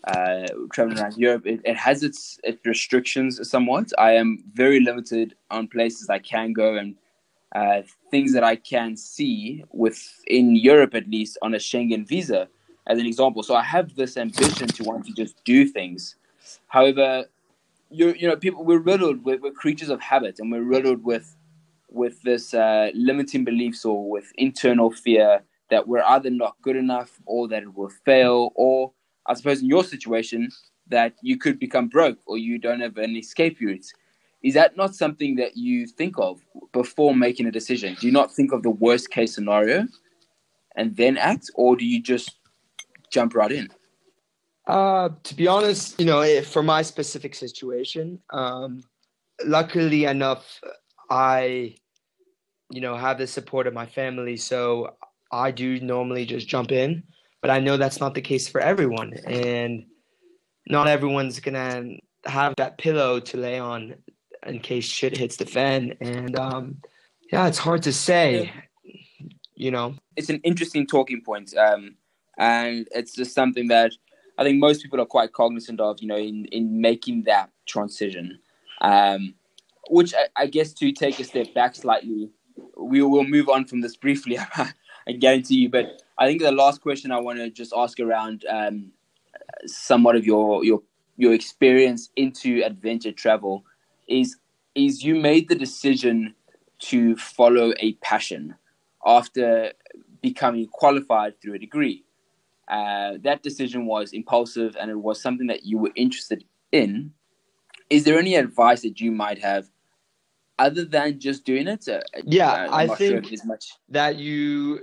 [0.05, 5.35] uh, traveling around europe it, it has its its restrictions somewhat i am very limited
[5.49, 6.95] on places i can go and
[7.53, 12.47] uh, things that I can see within Europe, at least on a Schengen visa,
[12.87, 13.43] as an example.
[13.43, 16.15] So I have this ambition to want to just do things.
[16.67, 17.25] However,
[17.89, 21.35] you you know, people we're riddled with we're creatures of habit, and we're riddled with
[21.89, 27.11] with this uh, limiting beliefs or with internal fear that we're either not good enough
[27.25, 28.93] or that it will fail, or
[29.25, 30.49] I suppose in your situation
[30.87, 33.85] that you could become broke or you don't have an escape route
[34.43, 36.41] is that not something that you think of
[36.73, 37.95] before making a decision?
[37.99, 39.87] Do you not think of the worst case scenario
[40.75, 42.35] and then act, or do you just
[43.09, 43.69] jump right in?
[44.67, 48.83] Uh, to be honest, you know, eh, for my specific situation, um,
[49.45, 50.59] luckily enough,
[51.09, 51.75] I,
[52.69, 54.95] you know, have the support of my family, so
[55.33, 57.03] I do normally just jump in.
[57.41, 59.83] But I know that's not the case for everyone, and
[60.69, 63.95] not everyone's gonna have that pillow to lay on
[64.45, 65.93] in case shit hits the fan.
[65.99, 66.77] And um,
[67.33, 68.53] yeah, it's hard to say.
[69.55, 71.95] You know, it's an interesting talking point, um,
[72.37, 73.91] and it's just something that
[74.37, 76.01] I think most people are quite cognizant of.
[76.01, 78.39] You know, in in making that transition,
[78.79, 79.33] um,
[79.89, 82.29] which I, I guess to take a step back slightly,
[82.77, 84.39] we will move on from this briefly.
[85.07, 85.69] I guarantee you.
[85.69, 88.91] But I think the last question I want to just ask around um,
[89.65, 90.81] somewhat of your your
[91.17, 93.63] your experience into adventure travel
[94.07, 94.37] is
[94.75, 96.33] is you made the decision
[96.79, 98.55] to follow a passion
[99.05, 99.73] after
[100.21, 102.03] becoming qualified through a degree.
[102.67, 107.11] Uh, that decision was impulsive and it was something that you were interested in.
[107.89, 109.69] Is there any advice that you might have
[110.57, 111.87] other than just doing it?
[111.87, 113.73] Uh, yeah, uh, I think sure much...
[113.89, 114.79] that you,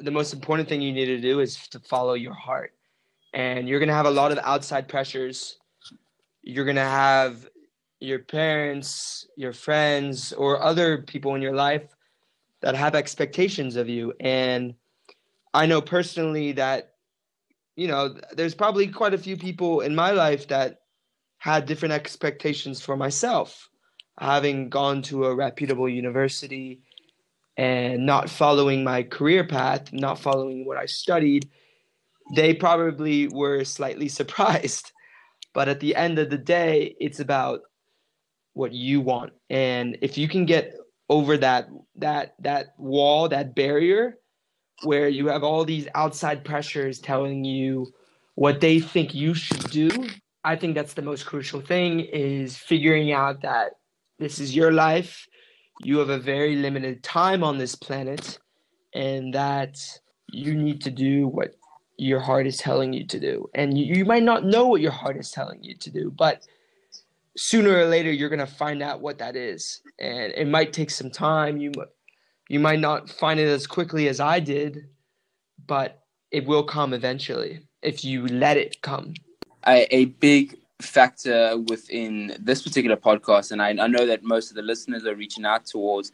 [0.00, 2.72] the most important thing you need to do is to follow your heart.
[3.34, 5.58] And you're going to have a lot of outside pressures.
[6.42, 7.48] You're going to have
[8.00, 11.94] your parents, your friends, or other people in your life
[12.60, 14.12] that have expectations of you.
[14.20, 14.74] And
[15.54, 16.94] I know personally that,
[17.76, 20.80] you know, there's probably quite a few people in my life that
[21.38, 23.68] had different expectations for myself,
[24.18, 26.82] having gone to a reputable university
[27.56, 31.48] and not following my career path, not following what I studied.
[32.34, 34.92] They probably were slightly surprised.
[35.54, 37.60] But at the end of the day, it's about
[38.54, 40.74] what you want and if you can get
[41.08, 44.18] over that that that wall that barrier
[44.82, 47.86] where you have all these outside pressures telling you
[48.34, 49.90] what they think you should do
[50.44, 53.72] i think that's the most crucial thing is figuring out that
[54.18, 55.26] this is your life
[55.80, 58.38] you have a very limited time on this planet
[58.94, 59.78] and that
[60.28, 61.54] you need to do what
[61.98, 64.92] your heart is telling you to do and you, you might not know what your
[64.92, 66.42] heart is telling you to do but
[67.36, 71.10] sooner or later you're gonna find out what that is, and it might take some
[71.10, 71.58] time.
[71.58, 71.72] You
[72.48, 74.88] you might not find it as quickly as I did,
[75.66, 79.14] but it will come eventually if you let it come.
[79.66, 84.56] A, a big factor within this particular podcast, and I, I know that most of
[84.56, 86.12] the listeners are reaching out towards,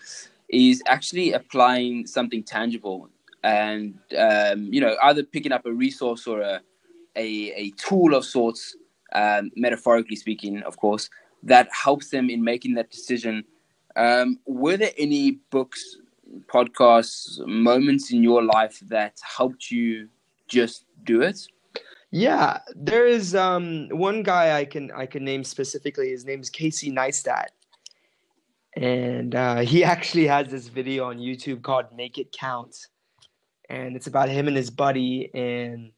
[0.48, 3.08] is actually applying something tangible
[3.44, 6.60] and um, you know either picking up a resource or a
[7.16, 8.76] a, a tool of sorts,
[9.12, 11.10] um, metaphorically speaking, of course,
[11.42, 13.44] that helps them in making that decision.
[13.96, 15.96] Um, were there any books,
[16.46, 20.08] podcasts, moments in your life that helped you
[20.46, 21.40] just do it?
[22.11, 26.11] Yeah, there is um, one guy I can I can name specifically.
[26.11, 27.48] His name is Casey Neistat,
[28.76, 32.86] and uh, he actually has this video on YouTube called "Make It Count,"
[33.68, 35.92] and it's about him and his buddy, and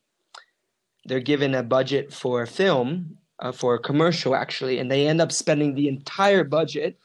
[1.05, 5.21] they're given a budget for a film, uh, for a commercial actually, and they end
[5.21, 6.99] up spending the entire budget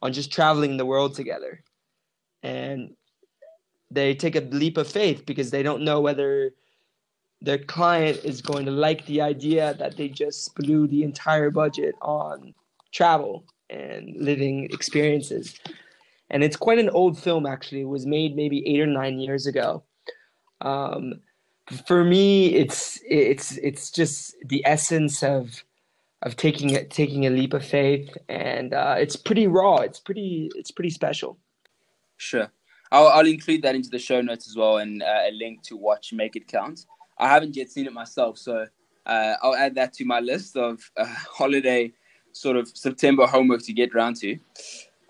[0.00, 1.62] on just traveling the world together,
[2.42, 2.96] and
[3.90, 6.54] they take a leap of faith because they don't know whether
[7.42, 11.94] their client is going to like the idea that they just blew the entire budget
[12.02, 12.54] on
[12.92, 15.58] travel and living experiences.
[16.28, 17.80] And it's quite an old film, actually.
[17.80, 19.82] It was made maybe eight or nine years ago.
[20.60, 21.14] Um,
[21.86, 25.64] for me, it's it's it's just the essence of
[26.22, 29.76] of taking it taking a leap of faith, and uh, it's pretty raw.
[29.76, 31.38] It's pretty it's pretty special.
[32.16, 32.50] Sure,
[32.92, 35.76] I'll I'll include that into the show notes as well, and uh, a link to
[35.76, 36.86] watch Make It Count.
[37.20, 38.66] I haven't yet seen it myself, so
[39.04, 41.92] uh, I'll add that to my list of uh, holiday
[42.32, 44.38] sort of September homework to get around to.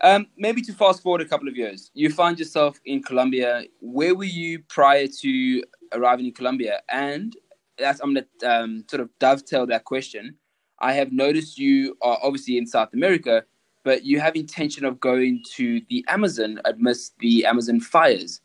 [0.03, 3.65] Um, maybe to fast forward a couple of years, you find yourself in Colombia.
[3.81, 6.81] Where were you prior to arriving in Colombia?
[6.91, 7.37] And
[7.79, 10.35] that's I'm gonna um, sort of dovetail that question.
[10.81, 13.45] I have noticed you are obviously in South America,
[13.85, 18.41] but you have intention of going to the Amazon amidst the Amazon fires.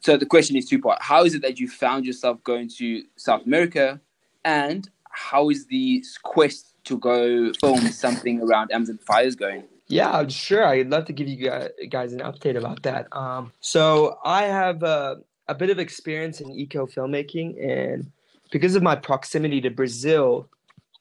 [0.00, 1.00] So the question is two part.
[1.02, 4.00] How is it that you found yourself going to South America,
[4.44, 9.64] and how is the quest to go film something around Amazon fires going?
[9.88, 10.64] Yeah, sure.
[10.64, 11.50] I'd love to give you
[11.90, 13.08] guys an update about that.
[13.12, 18.10] Um, so I have a, a bit of experience in eco filmmaking, and
[18.50, 20.48] because of my proximity to Brazil,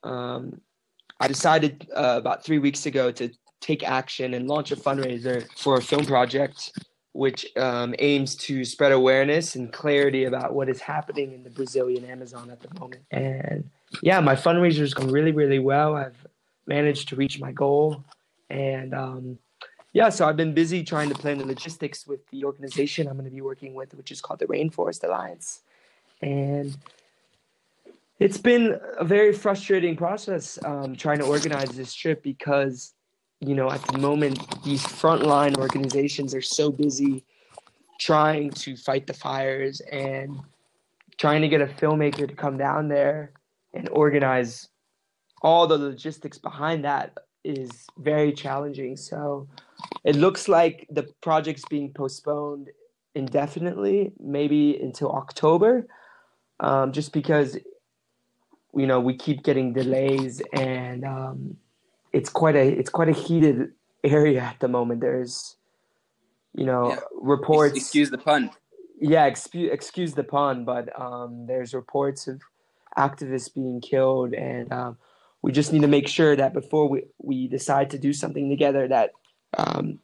[0.03, 0.59] um,
[1.19, 3.29] I decided uh, about three weeks ago to
[3.61, 6.71] take action and launch a fundraiser for a film project
[7.13, 12.05] which um, aims to spread awareness and clarity about what is happening in the Brazilian
[12.05, 13.01] Amazon at the moment.
[13.11, 13.69] And
[14.01, 15.95] yeah, my fundraiser is going really, really well.
[15.95, 16.27] I've
[16.67, 18.03] managed to reach my goal.
[18.49, 19.39] And um,
[19.93, 23.25] yeah, so I've been busy trying to plan the logistics with the organization I'm going
[23.25, 25.61] to be working with, which is called the Rainforest Alliance.
[26.21, 26.77] And
[28.19, 32.93] it's been a very frustrating process um, trying to organize this trip because
[33.41, 37.23] you know, at the moment, these frontline organizations are so busy
[37.99, 40.39] trying to fight the fires and
[41.17, 43.33] trying to get a filmmaker to come down there
[43.73, 44.69] and organize
[45.41, 48.97] all the logistics behind that is very challenging.
[48.97, 49.47] So
[50.03, 52.69] it looks like the project's being postponed
[53.15, 55.87] indefinitely, maybe until October,
[56.59, 57.57] um, just because
[58.75, 61.57] you know we keep getting delays and um,
[62.13, 63.71] it's quite a it's quite a heated
[64.03, 65.01] area at the moment.
[65.01, 65.55] There's
[66.53, 66.99] you know yeah.
[67.13, 67.77] reports.
[67.77, 68.51] Excuse the pun.
[68.99, 72.41] Yeah, excuse excuse the pun, but um, there's reports of
[72.97, 74.97] activists being killed, and um,
[75.41, 78.87] we just need to make sure that before we we decide to do something together,
[78.87, 79.11] that
[79.57, 79.99] um,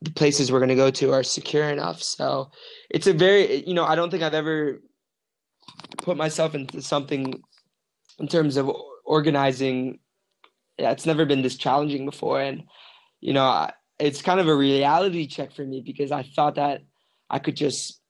[0.00, 2.02] the places we're going to go to are secure enough.
[2.02, 2.50] So
[2.90, 4.80] it's a very you know I don't think I've ever
[5.98, 7.42] put myself into something
[8.18, 8.70] in terms of
[9.04, 9.98] organizing
[10.78, 12.64] yeah, it's never been this challenging before, and
[13.20, 13.68] you know,
[13.98, 16.82] it's kind of a reality check for me because I thought that
[17.30, 18.00] I could just,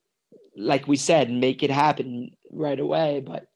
[0.56, 3.46] like we said, make it happen right away, but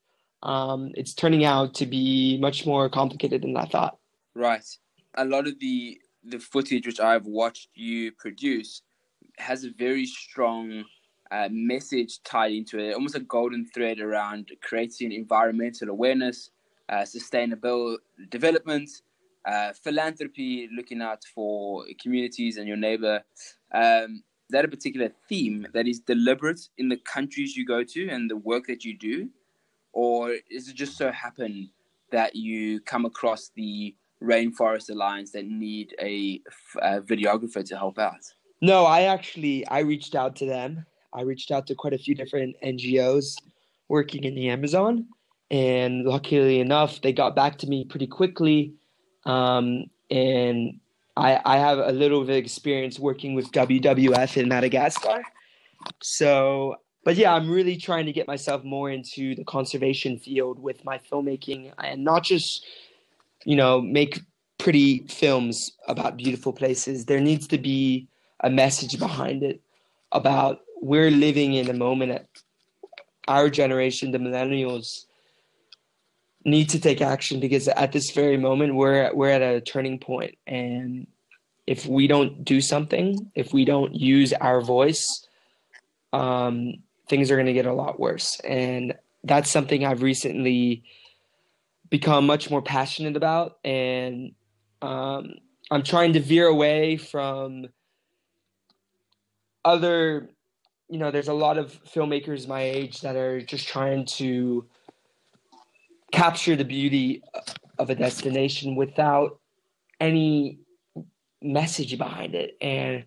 [0.43, 3.99] um, it's turning out to be much more complicated than I thought.
[4.35, 4.65] Right.
[5.17, 8.83] A lot of the the footage which I've watched you produce
[9.39, 10.85] has a very strong
[11.31, 16.51] uh, message tied into it, almost a golden thread around creating environmental awareness,
[16.89, 17.99] uh, sustainable
[18.31, 18.91] development,
[19.47, 23.23] uh, philanthropy, looking out for communities and your neighbor.
[23.73, 28.09] Um, is that a particular theme that is deliberate in the countries you go to
[28.09, 29.29] and the work that you do?
[29.93, 31.71] Or is it just so happen
[32.13, 36.41] that you come across the Rainforest Alliance that need a,
[36.81, 38.21] a videographer to help out?
[38.61, 40.87] No, I actually I reached out to them.
[41.13, 43.37] I reached out to quite a few different NGOs
[43.89, 45.07] working in the Amazon
[45.51, 48.75] and luckily enough, they got back to me pretty quickly.
[49.25, 50.81] Um, and
[51.17, 55.23] I, I have a little bit of experience working with WWF in Madagascar.
[56.03, 60.85] So, but yeah, I'm really trying to get myself more into the conservation field with
[60.85, 62.67] my filmmaking and not just,
[63.45, 64.21] you know, make
[64.59, 67.05] pretty films about beautiful places.
[67.05, 68.09] There needs to be
[68.41, 69.61] a message behind it
[70.13, 72.27] about we're living in a moment at
[73.29, 75.07] our generation, the millennials,
[76.47, 80.39] need to take action because at this very moment we're we're at a turning point
[80.47, 81.07] and
[81.67, 85.27] if we don't do something, if we don't use our voice,
[86.13, 86.75] um,
[87.09, 88.41] things are going to get a lot worse.
[88.41, 88.95] And
[89.25, 90.85] that's something I've recently
[91.91, 93.59] become much more passionate about.
[93.65, 94.33] And
[94.81, 95.35] um,
[95.71, 97.67] I'm trying to veer away from
[99.65, 100.31] other,
[100.89, 104.67] you know, there's a lot of filmmakers my age that are just trying to
[106.13, 107.23] capture the beauty
[107.79, 109.41] of a destination without
[110.01, 110.59] any
[111.43, 112.57] message behind it.
[112.61, 113.05] And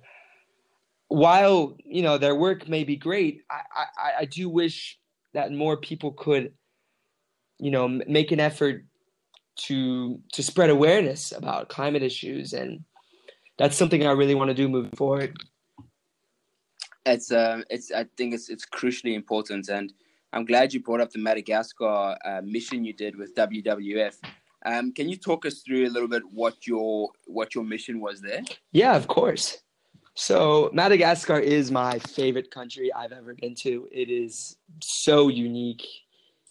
[1.07, 3.61] while you know their work may be great, I
[3.97, 4.99] I, I do wish
[5.33, 6.53] that more people could,
[7.57, 8.85] you know, make an effort
[9.57, 12.83] to to spread awareness about climate issues, and
[13.57, 15.35] that's something I really want to do moving forward.
[17.05, 19.91] It's uh, it's I think it's it's crucially important, and
[20.31, 24.15] I'm glad you brought up the Madagascar uh, mission you did with WWF.
[24.65, 28.21] Um, can you talk us through a little bit what your what your mission was
[28.21, 28.41] there?
[28.71, 29.59] Yeah, of course.
[30.13, 33.87] So Madagascar is my favorite country I've ever been to.
[33.91, 35.85] It is so unique.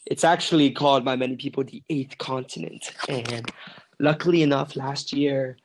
[0.06, 2.92] It's actually called by many people the eighth continent.
[3.10, 3.52] And
[4.00, 5.58] luckily enough, last year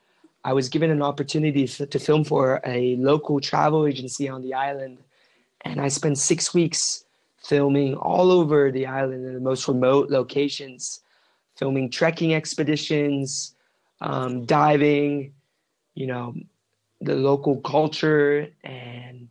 [0.44, 4.98] I was given an opportunity to film for a local travel agency on the island,
[5.62, 7.06] and I spent six weeks
[7.46, 11.02] filming all over the island in the most remote locations
[11.56, 13.56] filming trekking expeditions,
[14.02, 15.34] um, diving,
[15.96, 16.34] you know,
[17.02, 19.28] the local culture, and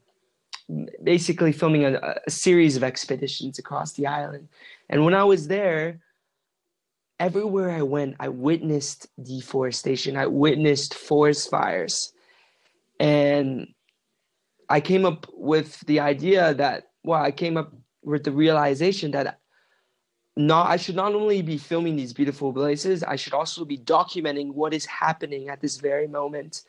[1.02, 4.48] basically filming a, a series of expeditions across the island.
[4.88, 6.00] And when I was there,
[7.18, 10.16] everywhere I went, I witnessed deforestation.
[10.16, 12.12] I witnessed forest fires.
[13.00, 13.74] And
[14.68, 19.38] I came up with the idea that, well, I came up with the realization that
[20.36, 24.54] not I should not only be filming these beautiful places, I should also be documenting
[24.54, 26.62] what is happening at this very moment.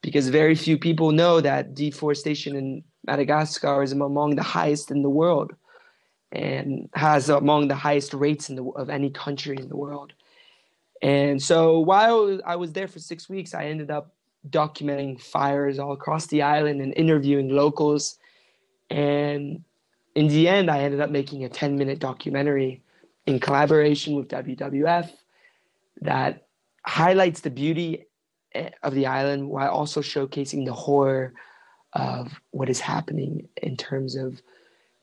[0.00, 5.08] Because very few people know that deforestation in Madagascar is among the highest in the
[5.08, 5.54] world
[6.32, 10.12] and has among the highest rates in the, of any country in the world.
[11.00, 14.14] And so while I was there for six weeks, I ended up
[14.48, 18.18] documenting fires all across the island and interviewing locals.
[18.90, 19.64] And
[20.14, 22.82] in the end, I ended up making a 10 minute documentary
[23.26, 25.10] in collaboration with WWF
[26.02, 26.46] that
[26.86, 28.06] highlights the beauty
[28.54, 31.32] eh, of the island while also showcasing the horror
[31.94, 34.40] of what is happening in terms of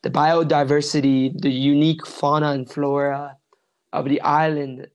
[0.04, 3.38] the biodiversity, the unique fauna and flora
[3.94, 4.88] of the island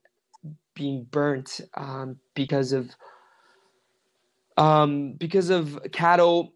[0.75, 2.91] being burnt um, because of
[4.57, 6.53] um, because of cattle.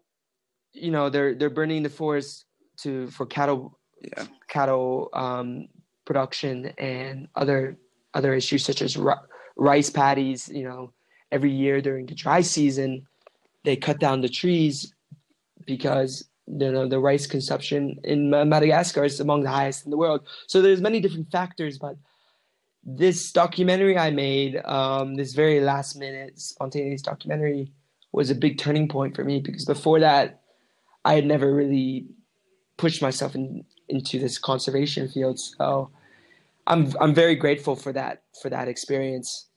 [0.73, 2.45] You know, they're they're burning the forest
[2.83, 4.25] to for cattle yeah.
[4.47, 5.67] cattle um,
[6.05, 7.77] production and other
[8.13, 8.97] other issues such as
[9.55, 10.49] rice paddies.
[10.49, 10.93] You know,
[11.31, 13.07] every year during the dry season,
[13.63, 14.93] they cut down the trees
[15.65, 20.21] because you know the rice consumption in Madagascar is among the highest in the world.
[20.47, 21.97] So there's many different factors, but
[22.83, 27.71] this documentary I made, um, this very last minute spontaneous documentary,
[28.11, 30.41] was a big turning point for me because before that,
[31.05, 32.07] I had never really
[32.77, 35.39] pushed myself in, into this conservation field.
[35.39, 35.91] So
[36.67, 39.49] I'm I'm very grateful for that for that experience.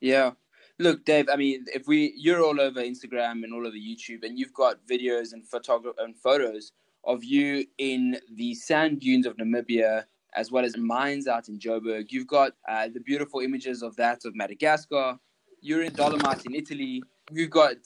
[0.00, 0.32] Yeah.
[0.78, 4.38] Look, Dave, I mean, if we you're all over Instagram and all over YouTube and
[4.38, 6.72] you've got videos and photogra- and photos
[7.04, 10.04] of you in the sand dunes of Namibia
[10.36, 12.06] as well as mines out in Joburg.
[12.10, 15.18] You've got uh, the beautiful images of that of Madagascar.
[15.62, 17.02] You're in Dolomites in Italy.
[17.32, 17.76] You've got,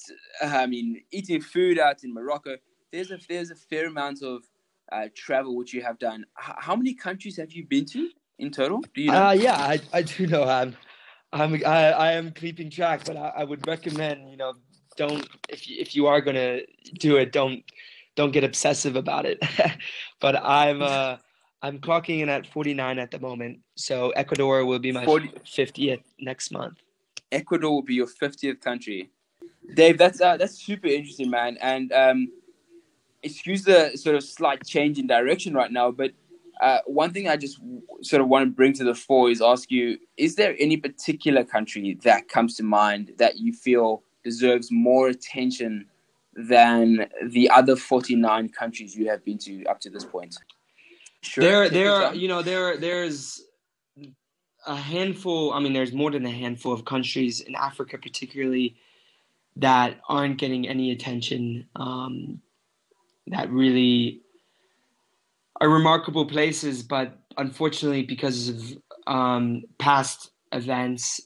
[0.43, 2.57] I mean, eating food out in Morocco.
[2.93, 4.43] There's a there's a fair amount of
[4.91, 6.25] uh, travel which you have done.
[6.39, 8.83] H- how many countries have you been to in total?
[8.95, 9.27] Do you know?
[9.27, 10.45] Uh, yeah, I, I do know.
[10.45, 10.77] I'm,
[11.33, 14.55] I'm I, I am keeping track, but I, I would recommend you know
[14.97, 16.61] don't if you, if you are gonna
[16.95, 17.63] do it, don't
[18.17, 19.39] don't get obsessive about it.
[20.21, 21.17] but I'm uh
[21.63, 25.29] I'm clocking in at 49 at the moment, so Ecuador will be my 40...
[25.45, 26.79] 50th next month.
[27.31, 29.11] Ecuador will be your 50th country.
[29.75, 31.59] Dave, that's uh, that's super interesting, man.
[31.61, 32.29] And um,
[33.23, 36.13] excuse the sort of slight change in direction right now, but
[36.61, 37.59] uh, one thing I just
[38.03, 41.45] sort of want to bring to the fore is ask you: Is there any particular
[41.45, 45.87] country that comes to mind that you feel deserves more attention
[46.35, 50.37] than the other forty-nine countries you have been to up to this point?
[51.23, 51.45] Sure.
[51.45, 53.43] There, there, are, you know, there, there's
[54.67, 55.53] a handful.
[55.53, 58.77] I mean, there's more than a handful of countries in Africa, particularly
[59.57, 62.41] that aren't getting any attention um,
[63.31, 64.21] that really
[65.61, 71.21] are remarkable places, but unfortunately, because of um, past events,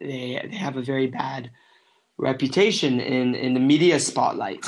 [0.00, 1.50] they, they have a very bad
[2.18, 4.64] reputation in, in the media spotlight.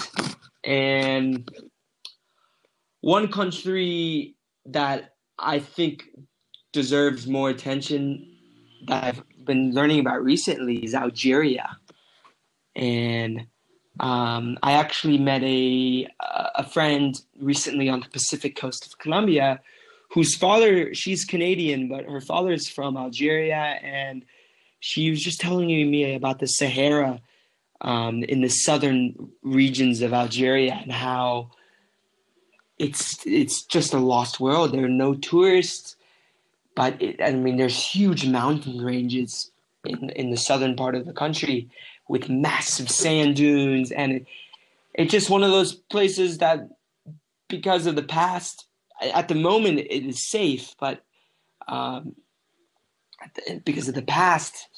[0.64, 1.48] And
[3.00, 4.36] one country
[4.66, 6.04] that I think
[6.72, 8.28] deserves more attention
[8.86, 11.76] that I've been learning about recently is Algeria.
[12.74, 13.46] And
[14.00, 16.08] um, I actually met a
[16.54, 19.60] a friend recently on the Pacific coast of Colombia,
[20.10, 24.24] whose father she's Canadian, but her father is from Algeria, and
[24.80, 27.20] she was just telling me about the Sahara
[27.82, 31.50] um, in the southern regions of Algeria and how
[32.78, 34.72] it's it's just a lost world.
[34.72, 35.96] There are no tourists,
[36.74, 39.50] but it, I mean, there's huge mountain ranges
[39.84, 41.68] in in the southern part of the country
[42.12, 44.26] with massive sand dunes, and it,
[44.92, 46.58] it's just one of those places that,
[47.48, 48.66] because of the past,
[49.00, 51.02] at the moment it is safe, but
[51.68, 52.14] um,
[53.64, 54.68] because of the past,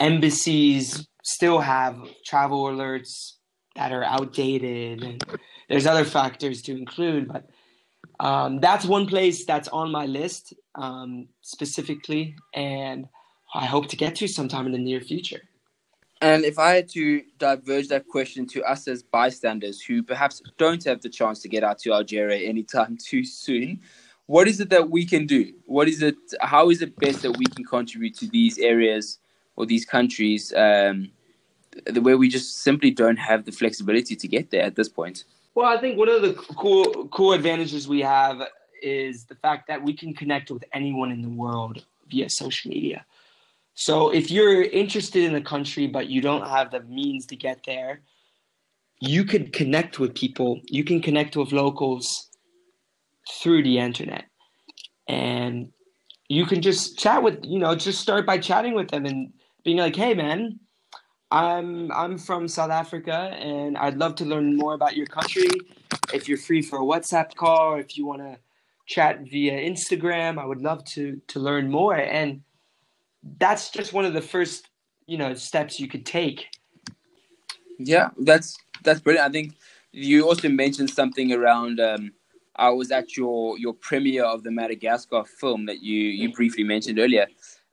[0.00, 1.94] embassies still have
[2.24, 3.34] travel alerts
[3.76, 5.22] that are outdated, and
[5.68, 7.44] there's other factors to include, but.
[8.20, 13.08] Um, that's one place that's on my list um, specifically, and
[13.62, 15.42] I hope to get to sometime in the near future.
[16.20, 20.82] And if I had to diverge that question to us as bystanders who perhaps don't
[20.84, 23.80] have the chance to get out to Algeria anytime too soon,
[24.26, 25.52] what is it that we can do?
[25.66, 26.16] What is it?
[26.40, 29.18] How is it best that we can contribute to these areas
[29.56, 31.10] or these countries um,
[32.00, 35.24] where we just simply don't have the flexibility to get there at this point?
[35.54, 38.42] Well, I think one of the cool cool advantages we have
[38.82, 43.04] is the fact that we can connect with anyone in the world via social media.
[43.74, 47.60] So if you're interested in a country but you don't have the means to get
[47.66, 48.02] there,
[49.00, 50.60] you could connect with people.
[50.66, 52.30] You can connect with locals
[53.30, 54.24] through the internet.
[55.08, 55.72] And
[56.28, 59.32] you can just chat with, you know, just start by chatting with them and
[59.64, 60.58] being like, "Hey man,
[61.30, 65.48] I'm I'm from South Africa and I'd love to learn more about your country.
[66.12, 68.38] If you're free for a WhatsApp call, if you want to
[68.86, 72.42] chat via Instagram, I would love to to learn more." And
[73.38, 74.68] that's just one of the first
[75.06, 76.46] you know steps you could take
[77.78, 79.54] yeah that's that's brilliant i think
[79.92, 82.12] you also mentioned something around um,
[82.56, 86.98] i was at your your premiere of the madagascar film that you you briefly mentioned
[86.98, 87.26] earlier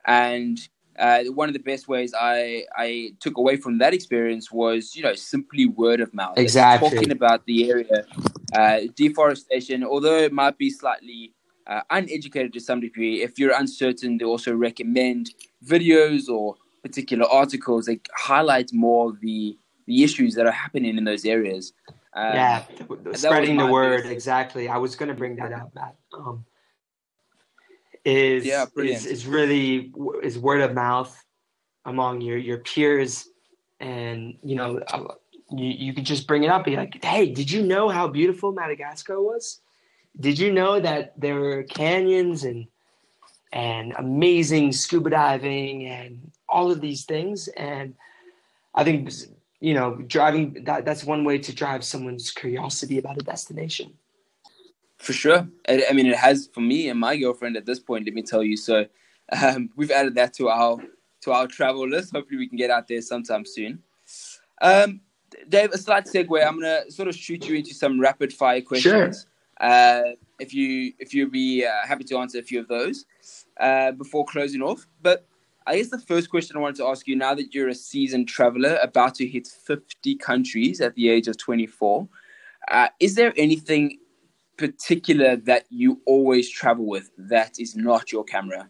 [0.06, 4.94] and uh, one of the best ways I, I took away from that experience was,
[4.94, 6.38] you know, simply word of mouth.
[6.38, 6.90] Exactly.
[6.90, 8.04] Talking about the area,
[8.54, 11.32] uh, deforestation, although it might be slightly
[11.66, 15.30] uh, uneducated to some degree, if you're uncertain, they also recommend
[15.64, 19.56] videos or particular articles that highlight more of the
[19.86, 21.72] the issues that are happening in those areas.
[22.14, 22.64] Um, yeah,
[23.14, 24.68] spreading the word exactly.
[24.68, 25.96] I was going to bring that up, Matt.
[26.12, 26.44] Um,
[28.04, 29.92] is yeah, is is really
[30.22, 31.16] is word of mouth
[31.84, 33.28] among your your peers,
[33.80, 35.14] and you know uh,
[35.50, 36.64] you you can just bring it up.
[36.64, 39.61] Be like, hey, did you know how beautiful Madagascar was?
[40.18, 42.66] Did you know that there were canyons and
[43.52, 47.48] and amazing scuba diving and all of these things?
[47.48, 47.94] And
[48.74, 49.10] I think
[49.60, 53.94] you know driving that that's one way to drive someone's curiosity about a destination.
[54.98, 55.48] For sure.
[55.68, 58.04] I, I mean, it has for me and my girlfriend at this point.
[58.04, 58.56] Let me tell you.
[58.56, 58.86] So
[59.42, 60.78] um, we've added that to our
[61.22, 62.12] to our travel list.
[62.14, 63.82] Hopefully, we can get out there sometime soon.
[64.60, 65.00] Um,
[65.48, 66.46] Dave, a slight segue.
[66.46, 69.22] I'm gonna sort of shoot you into some rapid fire questions.
[69.22, 69.31] Sure.
[70.38, 73.06] If you if you'd be uh, happy to answer a few of those
[73.60, 74.86] uh, before closing off.
[75.00, 75.26] But
[75.66, 78.28] I guess the first question I wanted to ask you now that you're a seasoned
[78.28, 82.08] traveler, about to hit 50 countries at the age of 24,
[82.68, 83.98] uh, is there anything
[84.56, 88.68] particular that you always travel with that is not your camera?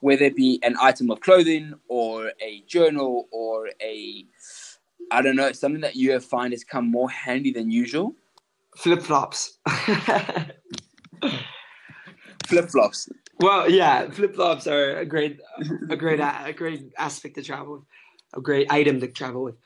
[0.00, 4.24] Whether it be an item of clothing or a journal or a,
[5.10, 8.14] I don't know, something that you have find has come more handy than usual?
[8.80, 9.58] Flip flops.
[12.46, 13.10] flip flops.
[13.38, 15.38] Well, yeah, flip flops are a great,
[15.90, 17.82] a great, a great aspect to travel with,
[18.32, 19.56] a great item to travel with.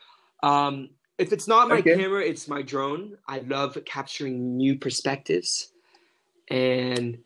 [0.42, 1.94] Um, if it's not my okay.
[1.94, 3.16] camera, it's my drone.
[3.28, 5.70] I love capturing new perspectives,
[6.50, 7.18] and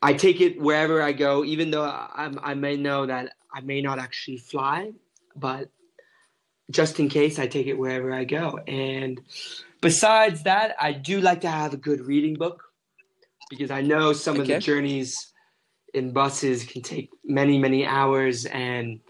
[0.00, 3.82] I take it wherever I go, even though I, I may know that I may
[3.82, 4.92] not actually fly,
[5.36, 5.68] but
[6.70, 8.60] just in case, I take it wherever I go.
[8.66, 9.20] And
[9.82, 12.62] besides that, I do like to have a good reading book
[13.50, 14.42] because I know some okay.
[14.42, 15.32] of the journeys
[15.92, 18.46] in buses can take many, many hours.
[18.46, 19.00] And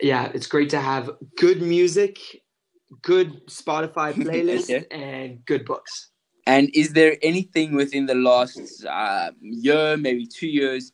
[0.00, 2.18] yeah, it's great to have good music,
[3.02, 4.84] good Spotify playlist, Okay.
[4.90, 6.08] and good books.
[6.44, 10.90] And is there anything within the last uh, year, maybe two years,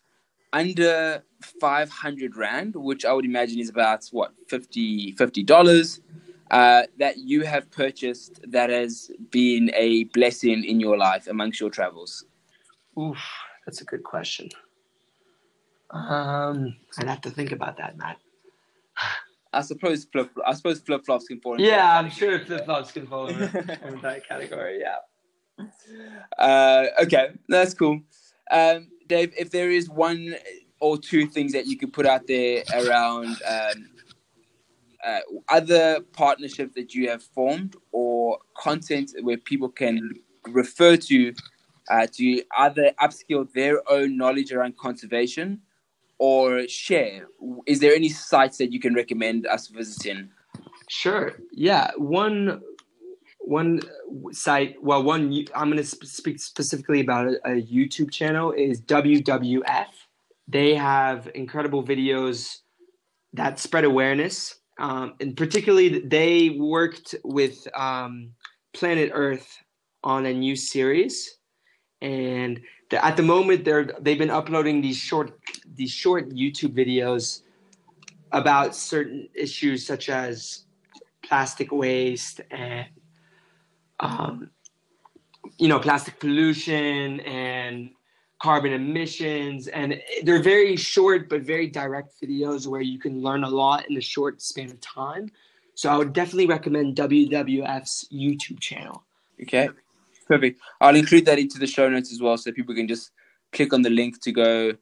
[0.53, 1.25] under
[1.61, 6.01] 500 Rand, which I would imagine is about, what, 50 $50,
[6.51, 11.71] uh, that you have purchased that has been a blessing in your life amongst your
[11.71, 12.25] travels?
[12.99, 13.19] Oof,
[13.67, 14.49] that's a good question.
[15.91, 18.19] Um, I'd have to think about that, Matt.
[19.53, 20.31] I suppose flip.
[20.47, 21.59] I suppose flip flops can fall.
[21.59, 24.81] Yeah, I'm sure flip flops can fall in in that category.
[24.81, 25.67] Yeah.
[26.39, 28.01] Uh, okay, that's cool.
[28.51, 30.35] Um, Dave, if there is one
[30.81, 33.89] or two things that you could put out there around um,
[35.05, 40.11] uh, other partnerships that you have formed or content where people can
[40.49, 41.33] refer to
[41.91, 45.61] uh, to either upskill their own knowledge around conservation
[46.19, 47.29] or share,
[47.67, 50.29] is there any sites that you can recommend us visiting?
[50.89, 51.35] Sure.
[51.53, 51.91] Yeah.
[51.97, 52.61] One
[53.41, 53.81] one
[54.33, 54.77] site.
[54.83, 55.47] Well, one.
[55.55, 58.53] I'm going to speak specifically about a, a YouTube channel.
[58.53, 59.87] Is WWF.
[60.49, 62.59] They have incredible videos
[63.35, 68.31] that spread awareness, um, and particularly they worked with um,
[68.73, 69.59] Planet Earth
[70.05, 71.39] on a new series,
[72.01, 72.61] and
[72.91, 75.39] the, at the moment they're they've been uploading these short
[75.75, 77.43] these short YouTube videos
[78.33, 80.65] about certain issues such as
[81.23, 82.87] plastic waste and
[84.01, 84.51] um,
[85.59, 87.91] you know plastic pollution and
[88.41, 93.49] carbon emissions and they're very short but very direct videos where you can learn a
[93.49, 95.29] lot in a short span of time
[95.75, 99.03] so i would definitely recommend wwf's youtube channel
[99.43, 99.69] Okay,
[100.27, 100.61] perfect.
[100.81, 103.13] I'll include that into the show notes as well, so people can just
[103.53, 104.73] click on the link to go,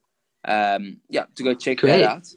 [0.45, 2.01] um, yeah, to go check Great.
[2.01, 2.29] that out.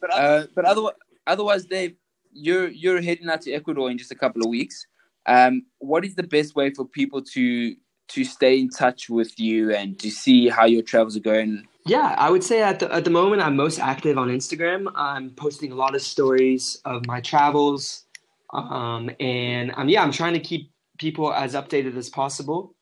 [0.00, 0.94] But uh, but otherwise,
[1.26, 1.96] otherwise, Dave,
[2.32, 4.86] you're you're heading out to Ecuador in just a couple of weeks.
[5.26, 7.74] Um, what is the best way for people to
[8.08, 11.66] to stay in touch with you and to see how your travels are going?
[11.84, 14.90] Yeah, I would say at the at the moment I'm most active on Instagram.
[14.94, 18.04] I'm posting a lot of stories of my travels,
[18.52, 22.74] um, and um, yeah, I'm trying to keep people as updated as possible.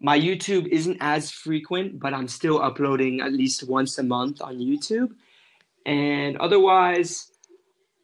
[0.00, 4.58] My YouTube isn't as frequent, but I'm still uploading at least once a month on
[4.58, 5.12] YouTube.
[5.86, 7.30] And otherwise,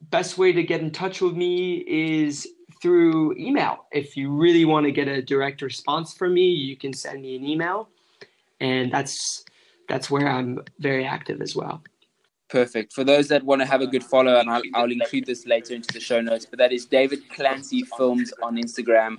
[0.03, 2.47] best way to get in touch with me is
[2.81, 3.87] through email.
[3.93, 7.37] If you really want to get a direct response from me, you can send me
[7.37, 7.89] an email,
[8.61, 9.45] and that's
[9.89, 11.83] that's where I'm very active as well.
[12.49, 12.93] Perfect.
[12.93, 15.75] For those that want to have a good follow, and I'll, I'll include this later
[15.75, 19.19] into the show notes, but that is David Clancy Films on Instagram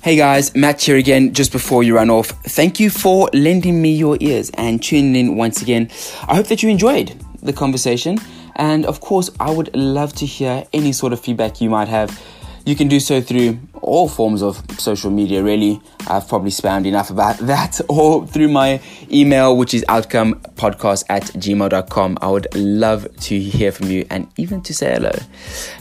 [0.02, 1.32] Hey guys, Matt here again.
[1.34, 5.36] Just before you run off, thank you for lending me your ears and tuning in
[5.36, 5.92] once again.
[6.28, 8.18] I hope that you enjoyed the conversation,
[8.56, 12.20] and of course, I would love to hear any sort of feedback you might have.
[12.66, 15.82] You can do so through all forms of social media, really.
[16.08, 22.18] I've probably spammed enough about that, or through my email, which is outcomepodcast at gmail.com.
[22.22, 25.12] I would love to hear from you and even to say hello.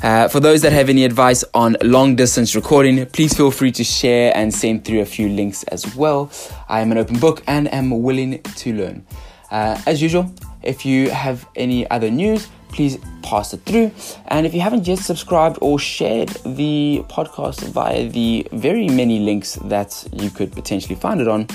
[0.02, 3.84] Uh, for those that have any advice on long distance recording, please feel free to
[3.84, 6.30] share and send through a few links as well.
[6.68, 9.06] I am an open book and am willing to learn.
[9.50, 10.32] Uh, as usual,
[10.62, 13.92] if you have any other news, please pass it through.
[14.28, 19.54] And if you haven't yet subscribed or shared the podcast via the very many links
[19.64, 21.46] that you could potentially find it on,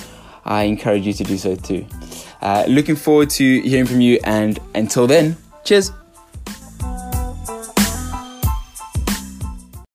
[0.45, 1.85] I encourage you to do so too.
[2.41, 5.91] Uh, looking forward to hearing from you, and until then, cheers.